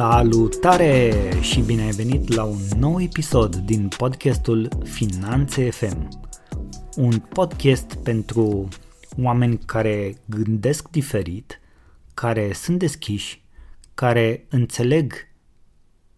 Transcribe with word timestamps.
Salutare 0.00 1.12
și 1.40 1.60
bine 1.60 1.82
ai 1.82 1.90
venit 1.90 2.34
la 2.34 2.44
un 2.44 2.58
nou 2.78 3.00
episod 3.00 3.56
din 3.56 3.88
podcastul 3.96 4.68
Finanțe 4.84 5.70
FM. 5.70 6.08
Un 6.96 7.18
podcast 7.18 7.94
pentru 7.94 8.68
oameni 9.22 9.58
care 9.66 10.14
gândesc 10.24 10.90
diferit, 10.90 11.60
care 12.14 12.52
sunt 12.52 12.78
deschiși, 12.78 13.42
care 13.94 14.46
înțeleg 14.50 15.12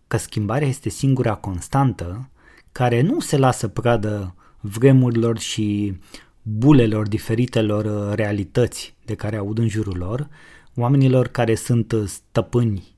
că 0.06 0.16
schimbarea 0.16 0.68
este 0.68 0.88
singura 0.88 1.34
constantă, 1.34 2.30
care 2.72 3.00
nu 3.00 3.20
se 3.20 3.36
lasă 3.36 3.68
pradă 3.68 4.34
vremurilor 4.60 5.38
și 5.38 5.96
bulelor 6.42 7.08
diferitelor 7.08 8.14
realități 8.14 8.94
de 9.04 9.14
care 9.14 9.36
aud 9.36 9.58
în 9.58 9.68
jurul 9.68 9.96
lor, 9.96 10.28
oamenilor 10.74 11.28
care 11.28 11.54
sunt 11.54 11.94
stăpâni 12.06 12.90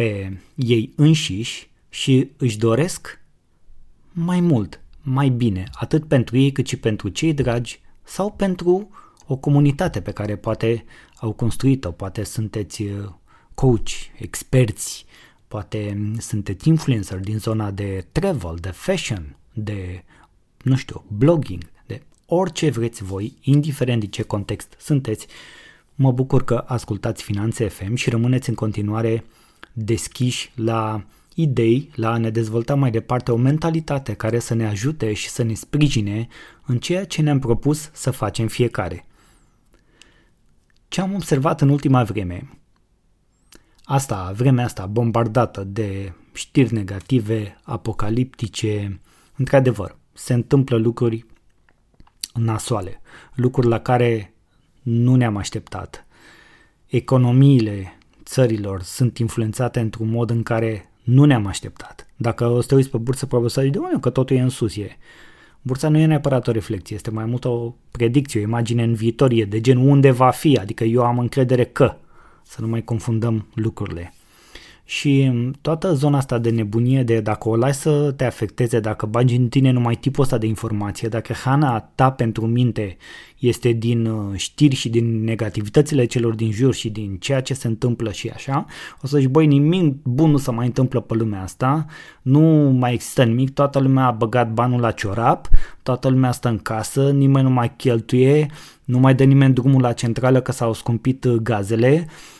pe 0.00 0.40
ei 0.54 0.92
înșiși 0.96 1.70
și 1.88 2.30
își 2.36 2.58
doresc 2.58 3.20
mai 4.12 4.40
mult, 4.40 4.80
mai 5.02 5.28
bine, 5.28 5.68
atât 5.72 6.04
pentru 6.04 6.36
ei 6.38 6.52
cât 6.52 6.66
și 6.66 6.76
pentru 6.76 7.08
cei 7.08 7.34
dragi 7.34 7.80
sau 8.02 8.32
pentru 8.32 8.90
o 9.26 9.36
comunitate 9.36 10.00
pe 10.00 10.10
care 10.10 10.36
poate 10.36 10.84
au 11.16 11.32
construit-o, 11.32 11.90
poate 11.90 12.24
sunteți 12.24 12.82
uh, 12.82 13.08
coach, 13.54 13.88
experți, 14.18 15.04
poate 15.48 16.10
sunteți 16.18 16.68
influencer 16.68 17.18
din 17.18 17.38
zona 17.38 17.70
de 17.70 18.06
travel, 18.12 18.56
de 18.60 18.70
fashion, 18.70 19.36
de, 19.52 20.04
nu 20.62 20.76
știu, 20.76 21.04
blogging, 21.08 21.62
de 21.86 22.02
orice 22.26 22.70
vreți 22.70 23.02
voi, 23.02 23.36
indiferent 23.40 24.00
de 24.00 24.06
ce 24.06 24.22
context 24.22 24.74
sunteți. 24.78 25.26
Mă 25.94 26.12
bucur 26.12 26.44
că 26.44 26.64
ascultați 26.66 27.22
Finanțe 27.22 27.68
FM 27.68 27.94
și 27.94 28.10
rămâneți 28.10 28.48
în 28.48 28.54
continuare 28.54 29.24
deschiși 29.72 30.52
la 30.54 31.04
idei, 31.34 31.90
la 31.94 32.10
a 32.10 32.16
ne 32.16 32.30
dezvolta 32.30 32.74
mai 32.74 32.90
departe 32.90 33.32
o 33.32 33.36
mentalitate 33.36 34.14
care 34.14 34.38
să 34.38 34.54
ne 34.54 34.66
ajute 34.66 35.12
și 35.12 35.28
să 35.28 35.42
ne 35.42 35.54
sprijine 35.54 36.28
în 36.66 36.78
ceea 36.78 37.06
ce 37.06 37.22
ne-am 37.22 37.38
propus 37.38 37.90
să 37.92 38.10
facem 38.10 38.46
fiecare. 38.46 39.06
Ce 40.88 41.00
am 41.00 41.14
observat 41.14 41.60
în 41.60 41.68
ultima 41.68 42.04
vreme? 42.04 42.60
Asta, 43.84 44.32
vremea 44.36 44.64
asta 44.64 44.86
bombardată 44.86 45.64
de 45.64 46.12
știri 46.32 46.74
negative, 46.74 47.60
apocaliptice, 47.62 49.00
într-adevăr, 49.36 49.98
se 50.12 50.34
întâmplă 50.34 50.76
lucruri 50.76 51.26
nasoale, 52.34 53.00
lucruri 53.34 53.66
la 53.66 53.80
care 53.80 54.34
nu 54.82 55.14
ne-am 55.14 55.36
așteptat. 55.36 56.06
Economiile 56.86 57.98
țărilor 58.30 58.82
sunt 58.82 59.18
influențate 59.18 59.80
într-un 59.80 60.10
mod 60.10 60.30
în 60.30 60.42
care 60.42 60.90
nu 61.02 61.24
ne-am 61.24 61.46
așteptat. 61.46 62.06
Dacă 62.16 62.46
o 62.46 62.60
să 62.60 62.66
te 62.66 62.74
uiți 62.74 62.90
pe 62.90 62.96
bursă, 62.96 63.26
probabil 63.26 63.50
să 63.50 63.60
zici, 63.60 63.72
de 63.72 63.78
că 64.00 64.10
totul 64.10 64.36
e 64.36 64.40
în 64.40 64.48
sus, 64.48 64.76
e. 64.76 64.96
Bursa 65.62 65.88
nu 65.88 65.98
e 65.98 66.06
neapărat 66.06 66.46
o 66.46 66.50
reflexie, 66.50 66.96
este 66.96 67.10
mai 67.10 67.24
mult 67.24 67.44
o 67.44 67.74
predicție, 67.90 68.40
o 68.40 68.42
imagine 68.42 68.82
în 68.82 68.94
viitorie, 68.94 69.44
de 69.44 69.60
gen 69.60 69.76
unde 69.76 70.10
va 70.10 70.30
fi, 70.30 70.58
adică 70.58 70.84
eu 70.84 71.04
am 71.04 71.18
încredere 71.18 71.64
că, 71.64 71.96
să 72.42 72.60
nu 72.60 72.66
mai 72.66 72.84
confundăm 72.84 73.46
lucrurile. 73.54 74.14
Și 74.90 75.32
toată 75.60 75.92
zona 75.92 76.16
asta 76.16 76.38
de 76.38 76.50
nebunie, 76.50 77.02
de 77.02 77.20
dacă 77.20 77.48
o 77.48 77.56
lași 77.56 77.78
să 77.78 78.12
te 78.16 78.24
afecteze, 78.24 78.80
dacă 78.80 79.06
bagi 79.06 79.34
în 79.34 79.48
tine 79.48 79.70
numai 79.70 79.94
tipul 79.94 80.22
ăsta 80.22 80.38
de 80.38 80.46
informație, 80.46 81.08
dacă 81.08 81.32
hana 81.32 81.80
ta 81.80 82.10
pentru 82.10 82.46
minte 82.46 82.96
este 83.38 83.72
din 83.72 84.06
uh, 84.06 84.36
știri 84.36 84.74
și 84.74 84.88
din 84.88 85.24
negativitățile 85.24 86.04
celor 86.04 86.34
din 86.34 86.52
jur 86.52 86.74
și 86.74 86.90
din 86.90 87.16
ceea 87.16 87.40
ce 87.40 87.54
se 87.54 87.66
întâmplă 87.66 88.12
și 88.12 88.28
așa, 88.28 88.66
o 89.02 89.06
să 89.06 89.18
zici, 89.18 89.28
băi, 89.28 89.46
nimic 89.46 89.94
bun 90.02 90.30
nu 90.30 90.36
se 90.36 90.50
mai 90.50 90.66
întâmplă 90.66 91.00
pe 91.00 91.14
lumea 91.14 91.42
asta, 91.42 91.86
nu 92.22 92.40
mai 92.78 92.92
există 92.92 93.24
nimic, 93.24 93.54
toată 93.54 93.78
lumea 93.78 94.06
a 94.06 94.10
băgat 94.10 94.52
banul 94.52 94.80
la 94.80 94.90
ciorap, 94.90 95.48
toată 95.82 96.08
lumea 96.08 96.32
stă 96.32 96.48
în 96.48 96.58
casă, 96.58 97.10
nimeni 97.10 97.44
nu 97.44 97.52
mai 97.52 97.76
cheltuie, 97.76 98.50
nu 98.84 98.98
mai 98.98 99.14
dă 99.14 99.24
nimeni 99.24 99.54
drumul 99.54 99.80
la 99.80 99.92
centrală 99.92 100.40
că 100.40 100.52
s-au 100.52 100.72
scumpit 100.72 101.24
uh, 101.24 101.34
gazele, 101.34 102.06
Uh, 102.06 102.39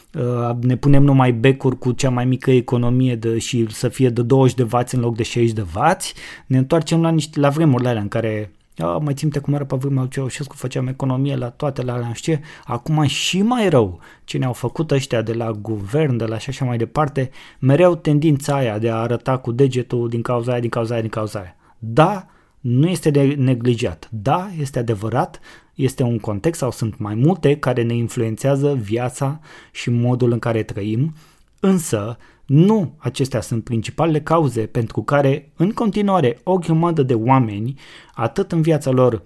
ne 0.60 0.76
punem 0.76 1.02
numai 1.02 1.32
becuri 1.32 1.78
cu 1.78 1.92
cea 1.92 2.10
mai 2.10 2.24
mică 2.24 2.50
economie 2.50 3.16
de, 3.16 3.38
și 3.38 3.66
să 3.70 3.88
fie 3.88 4.08
de 4.08 4.22
20 4.22 4.56
de 4.56 4.62
vați 4.62 4.94
în 4.94 5.00
loc 5.00 5.16
de 5.16 5.22
60 5.22 5.52
de 5.52 5.62
vați, 5.62 6.14
ne 6.46 6.58
întoarcem 6.58 7.02
la, 7.02 7.10
niște, 7.10 7.40
la 7.40 7.48
vremurile 7.48 7.88
alea 7.88 8.02
în 8.02 8.08
care 8.08 8.52
a, 8.78 8.86
mai 8.86 9.14
ținte 9.14 9.38
cum 9.38 9.54
era 9.54 9.64
pe 9.64 9.76
vremea 9.76 10.00
lui 10.00 10.10
Ceaușescu, 10.10 10.56
făceam 10.56 10.86
economie 10.86 11.36
la 11.36 11.50
toate 11.50 11.82
la 11.82 11.92
alea, 11.92 12.12
știi? 12.12 12.40
Acum 12.64 13.06
și 13.06 13.42
mai 13.42 13.68
rău 13.68 14.00
ce 14.24 14.38
ne-au 14.38 14.52
făcut 14.52 14.90
ăștia 14.90 15.22
de 15.22 15.32
la 15.32 15.50
guvern, 15.50 16.16
de 16.16 16.24
la 16.24 16.38
și 16.38 16.48
așa 16.48 16.64
mai 16.64 16.76
departe, 16.76 17.30
mereu 17.58 17.94
tendința 17.94 18.54
aia 18.54 18.78
de 18.78 18.90
a 18.90 18.96
arăta 18.96 19.36
cu 19.36 19.52
degetul 19.52 20.08
din 20.08 20.22
cauza 20.22 20.50
aia, 20.52 20.60
din 20.60 20.70
cauza 20.70 20.92
aia, 20.92 21.02
din 21.02 21.10
cauza 21.10 21.38
aia. 21.38 21.56
Da, 21.78 22.26
nu 22.60 22.88
este 22.88 23.10
de 23.10 23.22
neglijat. 23.22 24.08
Da, 24.10 24.50
este 24.58 24.78
adevărat, 24.78 25.40
este 25.74 26.02
un 26.02 26.18
context 26.18 26.60
sau 26.60 26.70
sunt 26.70 26.98
mai 26.98 27.14
multe 27.14 27.56
care 27.56 27.82
ne 27.82 27.94
influențează 27.94 28.74
viața 28.74 29.40
și 29.72 29.90
modul 29.90 30.32
în 30.32 30.38
care 30.38 30.62
trăim, 30.62 31.14
însă 31.60 32.18
nu 32.46 32.94
acestea 32.98 33.40
sunt 33.40 33.64
principalele 33.64 34.20
cauze 34.20 34.66
pentru 34.66 35.02
care 35.02 35.52
în 35.56 35.70
continuare 35.70 36.40
o 36.42 36.58
grămadă 36.58 37.02
de 37.02 37.14
oameni, 37.14 37.74
atât 38.14 38.52
în 38.52 38.62
viața 38.62 38.90
lor 38.90 39.22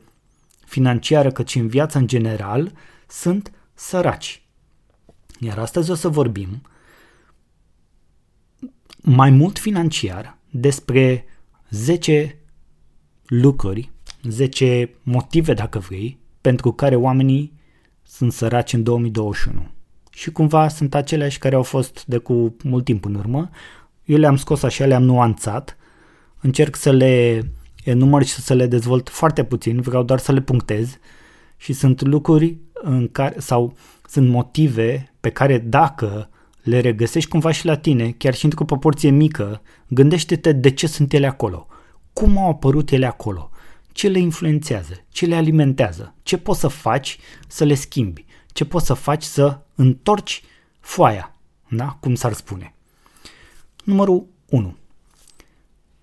financiară 0.65 1.31
cât 1.31 1.49
și 1.49 1.59
în 1.59 1.67
viața 1.67 1.99
în 1.99 2.07
general, 2.07 2.73
sunt 3.09 3.53
săraci. 3.75 4.43
Iar 5.41 5.59
astăzi 5.59 5.91
o 5.91 5.95
să 5.95 6.09
vorbim 6.09 6.63
mai 9.01 9.31
mult 9.31 9.59
financiar 9.59 10.39
despre 10.51 11.25
10 11.71 12.39
lucruri, 13.27 13.91
10 14.23 14.91
motive, 15.03 15.53
dacă 15.53 15.79
vrei, 15.79 16.19
pentru 16.41 16.73
care 16.73 16.97
oamenii 16.97 17.53
sunt 18.03 18.33
săraci 18.33 18.73
în 18.73 18.83
2021. 18.83 19.67
Și 20.11 20.31
cumva 20.31 20.69
sunt 20.69 20.95
aceleași 20.95 21.39
care 21.39 21.55
au 21.55 21.63
fost 21.63 22.05
de 22.07 22.19
cu 22.19 22.57
mult 22.65 22.85
timp 22.85 23.05
în 23.05 23.15
urmă. 23.15 23.51
Eu 24.05 24.19
le-am 24.19 24.37
scos 24.37 24.63
așa, 24.63 24.85
le-am 24.85 25.03
nuanțat. 25.03 25.77
Încerc 26.41 26.77
să 26.77 26.91
le 26.91 27.43
enumăr 27.85 28.25
și 28.25 28.33
să 28.33 28.55
le 28.55 28.67
dezvolt 28.67 29.09
foarte 29.09 29.45
puțin, 29.45 29.81
vreau 29.81 30.03
doar 30.03 30.19
să 30.19 30.33
le 30.33 30.41
punctez 30.41 30.99
și 31.57 31.73
sunt 31.73 32.03
lucruri 32.03 32.59
în 32.73 33.09
care, 33.13 33.35
sau 33.39 33.77
sunt 34.09 34.29
motive 34.29 35.13
pe 35.21 35.31
care 35.31 35.59
dacă 35.59 36.29
le 36.63 36.81
regăsești 36.81 37.29
cumva 37.29 37.51
și 37.51 37.67
la 37.67 37.77
tine, 37.77 38.11
chiar 38.11 38.35
și 38.35 38.45
într-o 38.45 38.65
proporție 38.65 39.11
mică, 39.11 39.63
gândește-te 39.89 40.53
de 40.53 40.71
ce 40.71 40.87
sunt 40.87 41.13
ele 41.13 41.27
acolo 41.27 41.67
cum 42.15 42.39
au 42.39 42.49
apărut 42.49 42.91
ele 42.91 43.07
acolo, 43.07 43.51
ce 43.93 44.09
le 44.09 44.19
influențează, 44.19 45.05
ce 45.09 45.27
le 45.27 45.35
alimentează, 45.35 46.15
ce 46.23 46.39
poți 46.39 46.61
să 46.61 46.69
faci 46.69 47.19
să 47.49 47.65
le 47.65 47.75
schimbi, 47.75 48.25
ce 48.53 48.65
poți 48.65 48.87
să 48.87 48.95
faci 48.95 49.23
să 49.23 49.59
întorci 49.75 50.43
foaia, 50.81 51.37
da? 51.69 51.97
cum 52.01 52.15
s-ar 52.15 52.33
spune. 52.33 52.75
Numărul 53.85 54.27
1. 54.49 54.77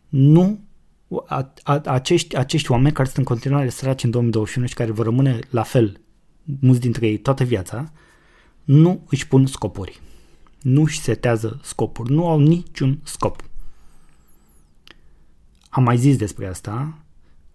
Nu 0.09 0.59
a, 1.25 1.53
a, 1.63 1.81
acești, 1.85 2.35
acești 2.35 2.71
oameni 2.71 2.93
care 2.93 3.07
sunt 3.07 3.17
în 3.17 3.23
continuare 3.23 3.69
săraci 3.69 4.03
în 4.03 4.09
2021 4.09 4.67
și 4.67 4.73
care 4.73 4.91
vor 4.91 5.05
rămâne 5.05 5.39
la 5.49 5.63
fel, 5.63 5.99
mulți 6.59 6.79
dintre 6.79 7.07
ei, 7.07 7.17
toată 7.17 7.43
viața, 7.43 7.91
nu 8.63 9.05
își 9.09 9.27
pun 9.27 9.45
scopuri. 9.45 10.01
Nu 10.61 10.81
își 10.81 10.99
setează 10.99 11.59
scopuri. 11.63 12.11
Nu 12.11 12.27
au 12.27 12.39
niciun 12.39 12.99
scop. 13.03 13.49
Am 15.73 15.83
mai 15.83 15.97
zis 15.97 16.17
despre 16.17 16.47
asta, 16.47 16.97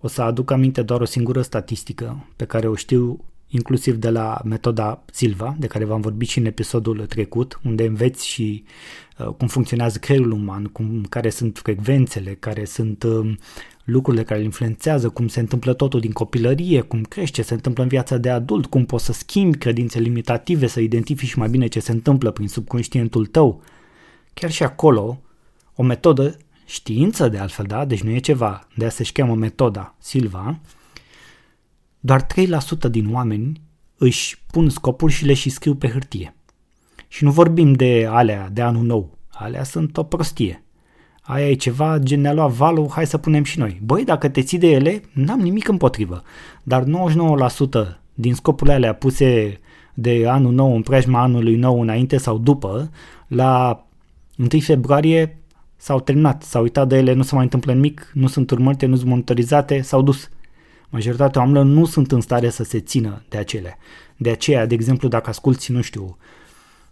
o 0.01 0.09
să 0.09 0.23
aduc 0.23 0.51
aminte 0.51 0.83
doar 0.83 1.01
o 1.01 1.05
singură 1.05 1.43
statistică 1.43 2.27
pe 2.37 2.45
care 2.45 2.69
o 2.69 2.75
știu 2.75 3.25
inclusiv 3.49 3.97
de 3.97 4.11
la 4.11 4.41
metoda 4.45 5.05
Silva, 5.13 5.57
de 5.59 5.67
care 5.67 5.85
v-am 5.85 6.01
vorbit 6.01 6.29
și 6.29 6.39
în 6.39 6.45
episodul 6.45 7.07
trecut, 7.07 7.61
unde 7.65 7.87
înveți 7.87 8.27
și 8.27 8.65
uh, 9.19 9.27
cum 9.27 9.47
funcționează 9.47 9.99
creierul 9.99 10.31
uman, 10.31 10.65
cum, 10.65 11.07
care 11.09 11.31
sunt 11.31 11.59
frecvențele, 11.59 12.35
care 12.35 12.65
sunt 12.65 13.03
uh, 13.03 13.35
lucrurile 13.85 14.23
care 14.23 14.39
îl 14.39 14.45
influențează, 14.45 15.09
cum 15.09 15.29
se 15.29 15.41
întâmplă 15.41 15.73
totul 15.75 16.01
din 16.01 16.13
copilărie, 16.13 16.81
cum 16.81 17.03
crește, 17.03 17.43
se 17.43 17.55
întâmplă 17.55 17.83
în 17.83 17.89
viața 17.89 18.17
de 18.17 18.31
adult, 18.31 18.67
cum 18.67 18.85
poți 18.85 19.05
să 19.05 19.13
schimbi 19.13 19.59
credințe 19.59 19.99
limitative, 19.99 20.67
să 20.67 20.81
identifici 20.81 21.35
mai 21.35 21.49
bine 21.49 21.67
ce 21.67 21.81
se 21.81 21.93
întâmplă 21.93 22.31
prin 22.31 22.49
subconștientul 22.49 23.27
tău. 23.27 23.63
Chiar 24.35 24.51
și 24.51 24.63
acolo, 24.63 25.21
o 25.75 25.83
metodă 25.83 26.37
știință 26.67 27.29
de 27.29 27.39
altfel, 27.39 27.65
da? 27.65 27.85
Deci 27.85 28.03
nu 28.03 28.11
e 28.11 28.19
ceva, 28.19 28.67
de 28.75 28.87
asta 28.87 29.05
se 29.05 29.11
cheamă 29.13 29.35
metoda 29.35 29.95
Silva, 29.99 30.59
doar 32.01 32.27
3% 32.27 32.91
din 32.91 33.15
oameni 33.15 33.61
își 33.99 34.43
pun 34.51 34.69
scopuri 34.69 35.13
și 35.13 35.25
le 35.25 35.35
și 35.35 35.51
scriu 35.51 35.75
pe 35.75 35.89
hârtie. 35.89 36.37
Și 37.09 37.25
nu 37.25 37.31
vorbim 37.31 37.73
de 37.73 38.07
alea 38.11 38.49
de 38.53 38.63
anul 38.63 38.85
nou, 38.85 39.19
alea 39.29 39.63
sunt 39.63 39.97
o 39.97 40.03
prostie. 40.03 40.65
Aia 41.23 41.51
e 41.51 41.55
ceva 41.55 41.99
gen 41.99 42.21
ne-a 42.21 42.33
luat 42.33 42.51
valul, 42.51 42.91
hai 42.91 43.07
să 43.07 43.19
punem 43.19 43.45
și 43.45 43.59
noi. 43.59 43.81
Băi, 43.85 44.05
dacă 44.05 44.29
te 44.29 44.43
ții 44.43 44.59
de 44.59 44.67
ele, 44.67 45.03
n-am 45.13 45.41
nimic 45.41 45.69
împotrivă. 45.69 46.23
Dar 46.63 46.85
99% 46.85 46.87
din 48.15 48.35
scopurile 48.35 48.75
alea 48.75 48.95
puse 48.95 49.61
de 49.95 50.29
anul 50.29 50.53
nou 50.53 50.75
în 50.75 50.83
preajma 50.83 51.21
anului 51.21 51.57
nou 51.57 51.81
înainte 51.81 52.17
sau 52.17 52.39
după, 52.39 52.91
la 53.27 53.85
1 54.37 54.49
februarie 54.61 55.41
s-au 55.87 56.01
terminat, 56.01 56.43
s-au 56.43 56.63
uitat 56.63 56.89
de 56.89 56.97
ele, 56.97 57.13
nu 57.13 57.23
se 57.23 57.35
mai 57.35 57.45
întâmplă 57.45 57.73
nimic, 57.73 58.11
nu 58.15 58.27
sunt 58.27 58.51
urmărite, 58.51 58.87
nu 58.87 58.97
sunt 58.97 59.09
monitorizate, 59.09 59.81
s-au 59.81 60.03
dus. 60.03 60.31
Majoritatea 60.89 61.41
oamenilor 61.41 61.67
nu 61.67 61.85
sunt 61.85 62.13
în 62.13 62.21
stare 62.21 62.51
să 62.51 62.65
se 62.65 62.81
țină 62.81 63.23
de 63.29 63.37
acele. 63.39 63.79
De 64.17 64.31
aceea, 64.31 64.67
de 64.67 64.75
exemplu, 64.75 65.09
dacă 65.09 65.31
asculti, 65.31 65.73
nu 65.73 65.81
știu, 65.81 66.17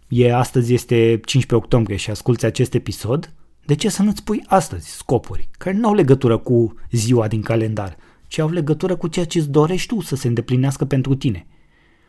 e 0.07 0.33
astăzi 0.33 0.73
este 0.73 0.95
15 0.95 1.55
octombrie 1.55 1.97
și 1.97 2.09
asculti 2.09 2.45
acest 2.45 2.73
episod, 2.73 3.33
de 3.65 3.75
ce 3.75 3.89
să 3.89 4.03
nu-ți 4.03 4.23
pui 4.23 4.43
astăzi 4.47 4.89
scopuri 4.89 5.49
care 5.57 5.77
nu 5.77 5.87
au 5.87 5.93
legătură 5.93 6.37
cu 6.37 6.73
ziua 6.91 7.27
din 7.27 7.41
calendar, 7.41 7.97
ci 8.27 8.39
au 8.39 8.49
legătură 8.49 8.95
cu 8.95 9.07
ceea 9.07 9.25
ce 9.25 9.37
îți 9.39 9.49
dorești 9.49 9.93
tu 9.93 10.01
să 10.01 10.15
se 10.15 10.27
îndeplinească 10.27 10.85
pentru 10.85 11.15
tine? 11.15 11.47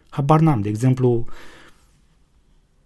Habar 0.08 0.40
n-am, 0.40 0.60
de 0.60 0.68
exemplu, 0.68 1.24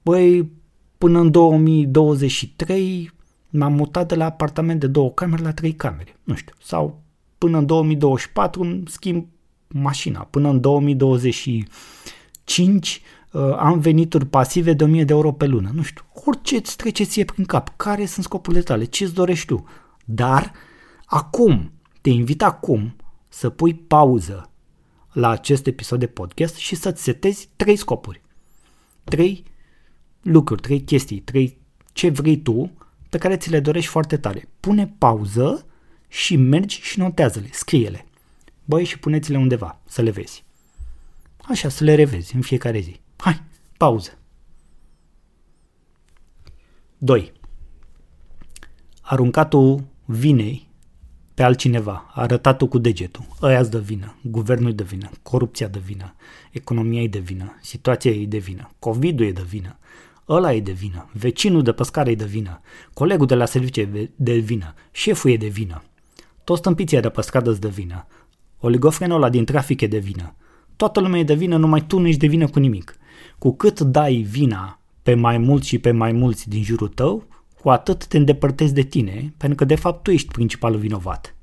băi, 0.02 0.50
până 0.98 1.18
în 1.18 1.30
2023 1.30 3.18
m-am 3.50 3.72
mutat 3.72 4.08
de 4.08 4.14
la 4.14 4.24
apartament 4.24 4.80
de 4.80 4.86
două 4.86 5.10
camere 5.10 5.42
la 5.42 5.52
trei 5.52 5.72
camere, 5.72 6.16
nu 6.24 6.34
știu, 6.34 6.54
sau 6.62 7.02
până 7.38 7.58
în 7.58 7.66
2024 7.66 8.62
îmi 8.62 8.82
schimb 8.86 9.26
mașina, 9.68 10.20
până 10.20 10.48
în 10.48 10.60
2025 10.60 13.02
uh, 13.32 13.56
am 13.56 13.78
venituri 13.78 14.26
pasive 14.26 14.72
de 14.72 14.84
1000 14.84 15.04
de 15.04 15.12
euro 15.12 15.32
pe 15.32 15.46
lună, 15.46 15.70
nu 15.74 15.82
știu, 15.82 16.04
orice 16.24 16.56
îți 16.56 16.76
trece 16.76 17.04
ție 17.04 17.24
prin 17.24 17.44
cap, 17.44 17.72
care 17.76 18.06
sunt 18.06 18.24
scopurile 18.24 18.62
tale, 18.62 18.84
ce 18.84 19.04
îți 19.04 19.14
dorești 19.14 19.46
tu, 19.46 19.64
dar 20.04 20.52
acum, 21.04 21.72
te 22.00 22.10
invit 22.10 22.42
acum 22.42 22.96
să 23.28 23.50
pui 23.50 23.74
pauză 23.74 24.50
la 25.12 25.28
acest 25.28 25.66
episod 25.66 25.98
de 25.98 26.06
podcast 26.06 26.54
și 26.54 26.74
să-ți 26.74 27.02
setezi 27.02 27.48
trei 27.56 27.76
scopuri, 27.76 28.22
trei 29.04 29.44
lucruri, 30.22 30.60
trei 30.60 30.80
chestii, 30.80 31.20
trei 31.20 31.58
ce 31.92 32.08
vrei 32.08 32.36
tu 32.36 32.70
pe 33.10 33.18
care 33.18 33.36
ți 33.36 33.50
le 33.50 33.60
dorești 33.60 33.90
foarte 33.90 34.16
tare. 34.16 34.48
Pune 34.60 34.94
pauză 34.98 35.66
și 36.08 36.36
mergi 36.36 36.80
și 36.80 36.98
notează-le, 36.98 37.48
scrie-le. 37.52 38.06
Băi, 38.64 38.84
și 38.84 38.98
puneți-le 38.98 39.38
undeva, 39.38 39.80
să 39.88 40.02
le 40.02 40.10
vezi. 40.10 40.44
Așa, 41.42 41.68
să 41.68 41.84
le 41.84 41.94
revezi 41.94 42.34
în 42.34 42.40
fiecare 42.40 42.80
zi. 42.80 43.00
Hai, 43.16 43.42
pauză. 43.76 44.18
2. 46.98 47.32
Aruncatul 49.00 49.84
vinei 50.04 50.68
pe 51.34 51.42
altcineva, 51.42 52.10
arătatul 52.14 52.68
cu 52.68 52.78
degetul, 52.78 53.24
ăia 53.42 53.64
de 53.64 53.78
vină, 53.78 54.16
guvernul 54.22 54.74
de 54.74 54.82
vină, 54.82 55.10
corupția 55.22 55.68
de 55.68 55.78
vină, 55.78 56.14
economia 56.50 57.02
e 57.02 57.08
de 57.08 57.18
vină, 57.18 57.58
situația 57.60 58.10
e 58.10 58.26
de 58.26 58.38
vină, 58.38 58.70
COVID-ul 58.78 59.26
e 59.26 59.32
de 59.32 59.42
vină, 59.42 59.78
ăla 60.30 60.52
e 60.52 60.60
de 60.60 60.72
vină, 60.72 61.08
vecinul 61.12 61.62
de 61.62 61.72
pescară 61.72 62.10
e 62.10 62.14
de 62.14 62.24
vină, 62.24 62.60
colegul 62.92 63.26
de 63.26 63.34
la 63.34 63.44
serviciu 63.44 63.80
e 63.80 64.10
de 64.16 64.36
vină, 64.36 64.74
șeful 64.90 65.30
e 65.30 65.36
de 65.36 65.46
vină, 65.46 65.82
toți 66.44 66.62
tâmpiții 66.62 67.00
de 67.00 67.08
pe 67.08 67.20
stradă 67.20 67.52
de 67.52 67.68
vină, 67.68 68.06
oligofrenul 68.58 69.16
ăla 69.16 69.28
din 69.28 69.44
trafic 69.44 69.80
e 69.80 69.86
de 69.86 69.98
vină, 69.98 70.34
toată 70.80 71.00
lumea 71.00 71.20
e 71.20 71.24
de 71.24 71.34
vină, 71.34 71.56
numai 71.56 71.86
tu 71.86 71.98
nu 71.98 72.06
ești 72.06 72.20
de 72.20 72.26
vină 72.26 72.48
cu 72.48 72.58
nimic. 72.58 72.96
Cu 73.38 73.56
cât 73.56 73.80
dai 73.80 74.14
vina 74.14 74.80
pe 75.02 75.14
mai 75.14 75.38
mulți 75.38 75.68
și 75.68 75.78
pe 75.78 75.90
mai 75.90 76.12
mulți 76.12 76.48
din 76.48 76.62
jurul 76.62 76.88
tău, 76.88 77.26
cu 77.60 77.70
atât 77.70 78.06
te 78.06 78.16
îndepărtezi 78.16 78.74
de 78.74 78.82
tine, 78.82 79.34
pentru 79.36 79.56
că 79.56 79.64
de 79.64 79.74
fapt 79.74 80.02
tu 80.02 80.10
ești 80.10 80.32
principalul 80.32 80.78
vinovat. 80.78 81.36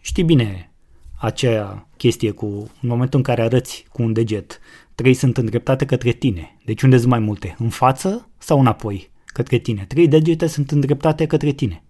Știi 0.00 0.24
bine 0.24 0.72
aceea 1.18 1.88
chestie 1.96 2.30
cu 2.30 2.46
în 2.80 2.88
momentul 2.88 3.18
în 3.18 3.24
care 3.24 3.42
arăți 3.42 3.86
cu 3.92 4.02
un 4.02 4.12
deget, 4.12 4.60
trei 4.94 5.14
sunt 5.14 5.36
îndreptate 5.36 5.84
către 5.84 6.12
tine. 6.12 6.56
Deci 6.64 6.82
unde 6.82 6.96
sunt 6.96 7.10
mai 7.10 7.18
multe? 7.18 7.56
În 7.58 7.68
față 7.68 8.28
sau 8.38 8.60
înapoi? 8.60 9.10
Către 9.24 9.58
tine. 9.58 9.84
Trei 9.88 10.08
degete 10.08 10.46
sunt 10.46 10.70
îndreptate 10.70 11.26
către 11.26 11.50
tine. 11.52 11.82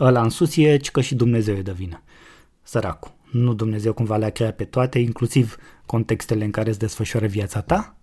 Ăla 0.00 0.22
în 0.22 0.28
sus 0.28 0.56
e 0.56 0.78
că 0.92 1.00
și 1.00 1.14
Dumnezeu 1.14 1.56
e 1.56 1.62
de 1.62 1.72
vină. 1.72 2.02
Săracu. 2.62 3.16
Nu 3.30 3.54
Dumnezeu 3.54 3.92
cumva 3.92 4.16
le-a 4.16 4.30
creat 4.30 4.56
pe 4.56 4.64
toate, 4.64 4.98
inclusiv 4.98 5.56
contextele 5.86 6.44
în 6.44 6.50
care 6.50 6.68
îți 6.68 6.78
desfășoară 6.78 7.26
viața 7.26 7.60
ta? 7.60 7.96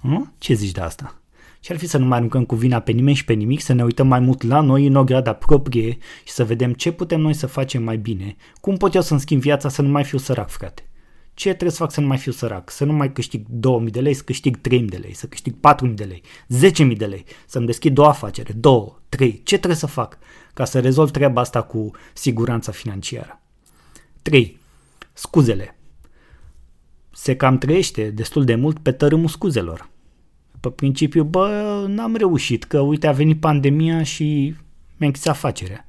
Nu? 0.00 0.32
Ce 0.38 0.54
zici 0.54 0.72
de 0.72 0.80
asta? 0.80 1.20
Și 1.60 1.72
ar 1.72 1.78
fi 1.78 1.86
să 1.86 1.98
nu 1.98 2.06
mai 2.06 2.16
aruncăm 2.16 2.44
cu 2.44 2.54
vina 2.54 2.80
pe 2.80 2.92
nimeni 2.92 3.16
și 3.16 3.24
pe 3.24 3.32
nimic, 3.32 3.60
să 3.60 3.72
ne 3.72 3.84
uităm 3.84 4.06
mai 4.06 4.20
mult 4.20 4.42
la 4.42 4.60
noi 4.60 4.86
în 4.86 4.94
o 4.94 5.04
grada 5.04 5.32
proprie 5.32 5.98
și 6.24 6.32
să 6.32 6.44
vedem 6.44 6.72
ce 6.72 6.92
putem 6.92 7.20
noi 7.20 7.34
să 7.34 7.46
facem 7.46 7.82
mai 7.82 7.96
bine. 7.96 8.36
Cum 8.60 8.76
pot 8.76 8.94
eu 8.94 9.00
să-mi 9.00 9.20
schimb 9.20 9.40
viața 9.40 9.68
să 9.68 9.82
nu 9.82 9.88
mai 9.88 10.04
fiu 10.04 10.18
sărac, 10.18 10.50
frate? 10.50 10.82
Ce 11.34 11.48
trebuie 11.48 11.70
să 11.70 11.76
fac 11.76 11.92
să 11.92 12.00
nu 12.00 12.06
mai 12.06 12.18
fiu 12.18 12.32
sărac? 12.32 12.70
Să 12.70 12.84
nu 12.84 12.92
mai 12.92 13.12
câștig 13.12 13.46
2000 13.48 13.90
de 13.90 14.00
lei, 14.00 14.14
să 14.14 14.22
câștig 14.22 14.56
3000 14.60 14.88
de 14.88 14.96
lei, 14.96 15.14
să 15.14 15.26
câștig 15.26 15.54
4000 15.54 15.96
de 15.96 16.04
lei, 16.04 16.22
10.000 16.90 16.96
de 16.96 17.06
lei, 17.06 17.24
să-mi 17.46 17.66
deschid 17.66 17.94
două 17.94 18.08
afacere, 18.08 18.52
două, 18.52 18.98
trei. 19.08 19.40
Ce 19.44 19.56
trebuie 19.56 19.78
să 19.78 19.86
fac 19.86 20.18
ca 20.54 20.64
să 20.64 20.80
rezolv 20.80 21.10
treaba 21.10 21.40
asta 21.40 21.62
cu 21.62 21.90
siguranța 22.12 22.72
financiară? 22.72 23.40
3. 24.22 24.58
Scuzele. 25.12 25.78
Se 27.10 27.36
cam 27.36 27.58
trăiește 27.58 28.10
destul 28.10 28.44
de 28.44 28.54
mult 28.54 28.78
pe 28.78 28.92
tărâmul 28.92 29.28
scuzelor 29.28 29.88
pe 30.60 30.68
principiu, 30.68 31.24
bă, 31.24 31.84
n-am 31.88 32.16
reușit, 32.16 32.64
că 32.64 32.80
uite 32.80 33.06
a 33.06 33.12
venit 33.12 33.40
pandemia 33.40 34.02
și 34.02 34.54
mi-a 34.96 35.06
închis 35.06 35.26
afacerea. 35.26 35.84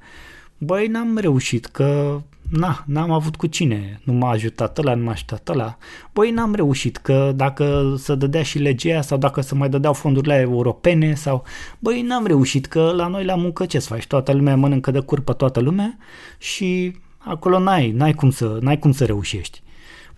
Băi, 0.58 0.86
n-am 0.86 1.18
reușit, 1.18 1.66
că 1.66 2.20
na, 2.50 2.84
n-am 2.86 3.10
avut 3.10 3.36
cu 3.36 3.46
cine, 3.46 4.00
nu 4.04 4.12
m-a 4.12 4.30
ajutat 4.30 4.78
ăla, 4.78 4.94
nu 4.94 5.04
m-a 5.04 5.10
ajutat 5.10 5.48
ăla. 5.48 5.76
Băi, 6.12 6.30
n-am 6.30 6.54
reușit, 6.54 6.96
că 6.96 7.32
dacă 7.36 7.94
să 7.98 8.14
dădea 8.14 8.42
și 8.42 8.58
legea 8.58 9.00
sau 9.00 9.18
dacă 9.18 9.40
să 9.40 9.54
mai 9.54 9.68
dădeau 9.68 9.92
fondurile 9.92 10.34
europene 10.34 11.14
sau... 11.14 11.44
Băi, 11.78 12.02
n-am 12.02 12.26
reușit, 12.26 12.66
că 12.66 12.92
la 12.96 13.06
noi 13.06 13.24
la 13.24 13.34
muncă 13.34 13.66
ce 13.66 13.78
să 13.78 13.88
faci? 13.88 14.06
Toată 14.06 14.32
lumea 14.32 14.56
mănâncă 14.56 14.90
de 14.90 15.00
curpă 15.00 15.32
toată 15.32 15.60
lumea 15.60 15.96
și 16.38 16.96
acolo 17.18 17.58
n-ai, 17.58 17.90
n-ai, 17.90 18.12
cum, 18.12 18.30
să, 18.30 18.58
n-ai 18.60 18.78
cum 18.78 18.92
să 18.92 19.04
reușești. 19.04 19.62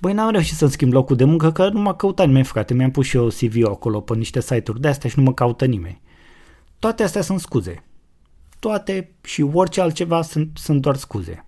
Băi, 0.02 0.12
n-am 0.12 0.30
reușit 0.30 0.56
să-mi 0.56 0.70
schimb 0.70 0.92
locul 0.92 1.16
de 1.16 1.24
muncă 1.24 1.52
că 1.52 1.68
nu 1.68 1.80
m-a 1.80 1.94
căutat 1.94 2.26
nimeni, 2.26 2.44
frate. 2.44 2.74
Mi-am 2.74 2.90
pus 2.90 3.06
și 3.06 3.16
eu 3.16 3.26
CV-ul 3.26 3.66
acolo 3.66 4.00
pe 4.00 4.14
niște 4.14 4.40
site-uri 4.40 4.80
de 4.80 4.88
astea 4.88 5.10
și 5.10 5.18
nu 5.18 5.24
mă 5.24 5.34
caută 5.34 5.64
nimeni. 5.64 6.00
Toate 6.78 7.02
astea 7.02 7.22
sunt 7.22 7.40
scuze. 7.40 7.84
Toate 8.58 9.14
și 9.20 9.42
orice 9.42 9.80
altceva 9.80 10.22
sunt, 10.22 10.50
sunt 10.54 10.80
doar 10.80 10.96
scuze. 10.96 11.46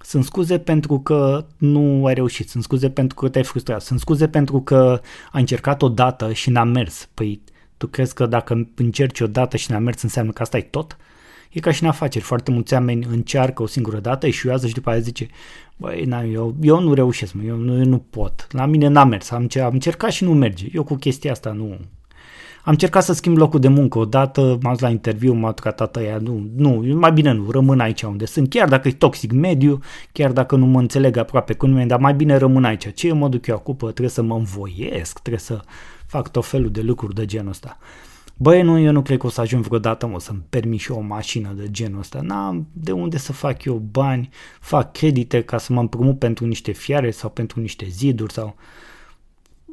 Sunt 0.00 0.24
scuze 0.24 0.58
pentru 0.58 1.00
că 1.00 1.46
nu 1.56 2.06
ai 2.06 2.14
reușit, 2.14 2.48
sunt 2.48 2.62
scuze 2.62 2.90
pentru 2.90 3.16
că 3.16 3.28
te-ai 3.28 3.44
frustrat, 3.44 3.82
sunt 3.82 4.00
scuze 4.00 4.28
pentru 4.28 4.60
că 4.60 5.00
ai 5.32 5.40
încercat 5.40 5.82
o 5.82 5.88
dată 5.88 6.32
și 6.32 6.50
n-a 6.50 6.64
mers. 6.64 7.08
Păi 7.14 7.40
tu 7.76 7.86
crezi 7.86 8.14
că 8.14 8.26
dacă 8.26 8.68
încerci 8.74 9.20
o 9.20 9.26
dată 9.26 9.56
și 9.56 9.70
n-a 9.70 9.78
mers 9.78 10.02
înseamnă 10.02 10.32
că 10.32 10.42
asta 10.42 10.56
e 10.56 10.62
tot? 10.62 10.96
E 11.50 11.60
ca 11.60 11.70
și 11.70 11.82
în 11.82 11.88
afaceri, 11.88 12.24
foarte 12.24 12.50
mulți 12.50 12.74
oameni 12.74 13.06
încearcă 13.10 13.62
o 13.62 13.66
singură 13.66 13.98
dată, 13.98 14.26
eșuează 14.26 14.66
și 14.66 14.74
după 14.74 14.90
aia 14.90 14.98
zice, 14.98 15.28
băi, 15.76 16.04
na, 16.04 16.22
eu, 16.22 16.56
eu 16.60 16.80
nu 16.80 16.94
reușesc, 16.94 17.32
mă, 17.32 17.42
eu, 17.42 17.56
nu, 17.56 17.78
eu 17.78 17.84
nu 17.84 17.98
pot, 17.98 18.46
la 18.50 18.66
mine 18.66 18.88
n-a 18.88 19.04
mers, 19.04 19.30
am, 19.30 19.48
am 19.62 19.72
încercat 19.72 20.10
și 20.10 20.24
nu 20.24 20.34
merge, 20.34 20.66
eu 20.72 20.84
cu 20.84 20.94
chestia 20.94 21.30
asta 21.30 21.52
nu, 21.52 21.78
am 22.68 22.74
încercat 22.74 23.02
să 23.02 23.12
schimb 23.12 23.36
locul 23.36 23.60
de 23.60 23.68
muncă 23.68 23.98
odată, 23.98 24.58
m-am 24.62 24.72
dus 24.72 24.80
la 24.80 24.88
interviu, 24.88 25.32
m-a 25.32 25.52
tratat 25.52 25.96
aia, 25.96 26.18
nu, 26.18 26.46
nu, 26.56 26.98
mai 26.98 27.12
bine 27.12 27.32
nu, 27.32 27.50
rămân 27.50 27.80
aici 27.80 28.02
unde 28.02 28.24
sunt, 28.24 28.50
chiar 28.50 28.68
dacă 28.68 28.88
e 28.88 28.92
toxic 28.92 29.32
mediu, 29.32 29.80
chiar 30.12 30.32
dacă 30.32 30.56
nu 30.56 30.66
mă 30.66 30.78
înțeleg 30.78 31.16
aproape 31.16 31.54
cu 31.54 31.66
nimeni, 31.66 31.88
dar 31.88 31.98
mai 31.98 32.14
bine 32.14 32.36
rămân 32.36 32.64
aici. 32.64 32.94
Ce 32.94 33.06
eu 33.06 33.16
mă 33.16 33.28
duc 33.28 33.46
eu 33.46 33.54
acum, 33.54 33.76
trebuie 33.76 34.08
să 34.08 34.22
mă 34.22 34.34
învoiesc, 34.34 35.18
trebuie 35.18 35.40
să 35.40 35.60
fac 36.06 36.30
tot 36.30 36.46
felul 36.46 36.70
de 36.70 36.80
lucruri 36.80 37.14
de 37.14 37.24
genul 37.24 37.50
ăsta. 37.50 37.78
Băi, 38.40 38.62
nu, 38.62 38.78
eu 38.78 38.92
nu 38.92 39.02
cred 39.02 39.18
că 39.18 39.26
o 39.26 39.30
să 39.30 39.40
ajung 39.40 39.64
vreodată, 39.64 40.06
mă, 40.06 40.20
să-mi 40.20 40.44
permit 40.48 40.80
și 40.80 40.90
eu 40.90 40.98
o 40.98 41.00
mașină 41.00 41.52
de 41.52 41.70
genul 41.70 41.98
ăsta. 41.98 42.20
N-am 42.20 42.66
de 42.72 42.92
unde 42.92 43.18
să 43.18 43.32
fac 43.32 43.64
eu 43.64 43.74
bani, 43.74 44.28
fac 44.60 44.92
credite 44.92 45.42
ca 45.42 45.58
să 45.58 45.72
mă 45.72 45.80
împrumut 45.80 46.18
pentru 46.18 46.46
niște 46.46 46.72
fiare 46.72 47.10
sau 47.10 47.30
pentru 47.30 47.60
niște 47.60 47.86
ziduri 47.88 48.32
sau... 48.32 48.56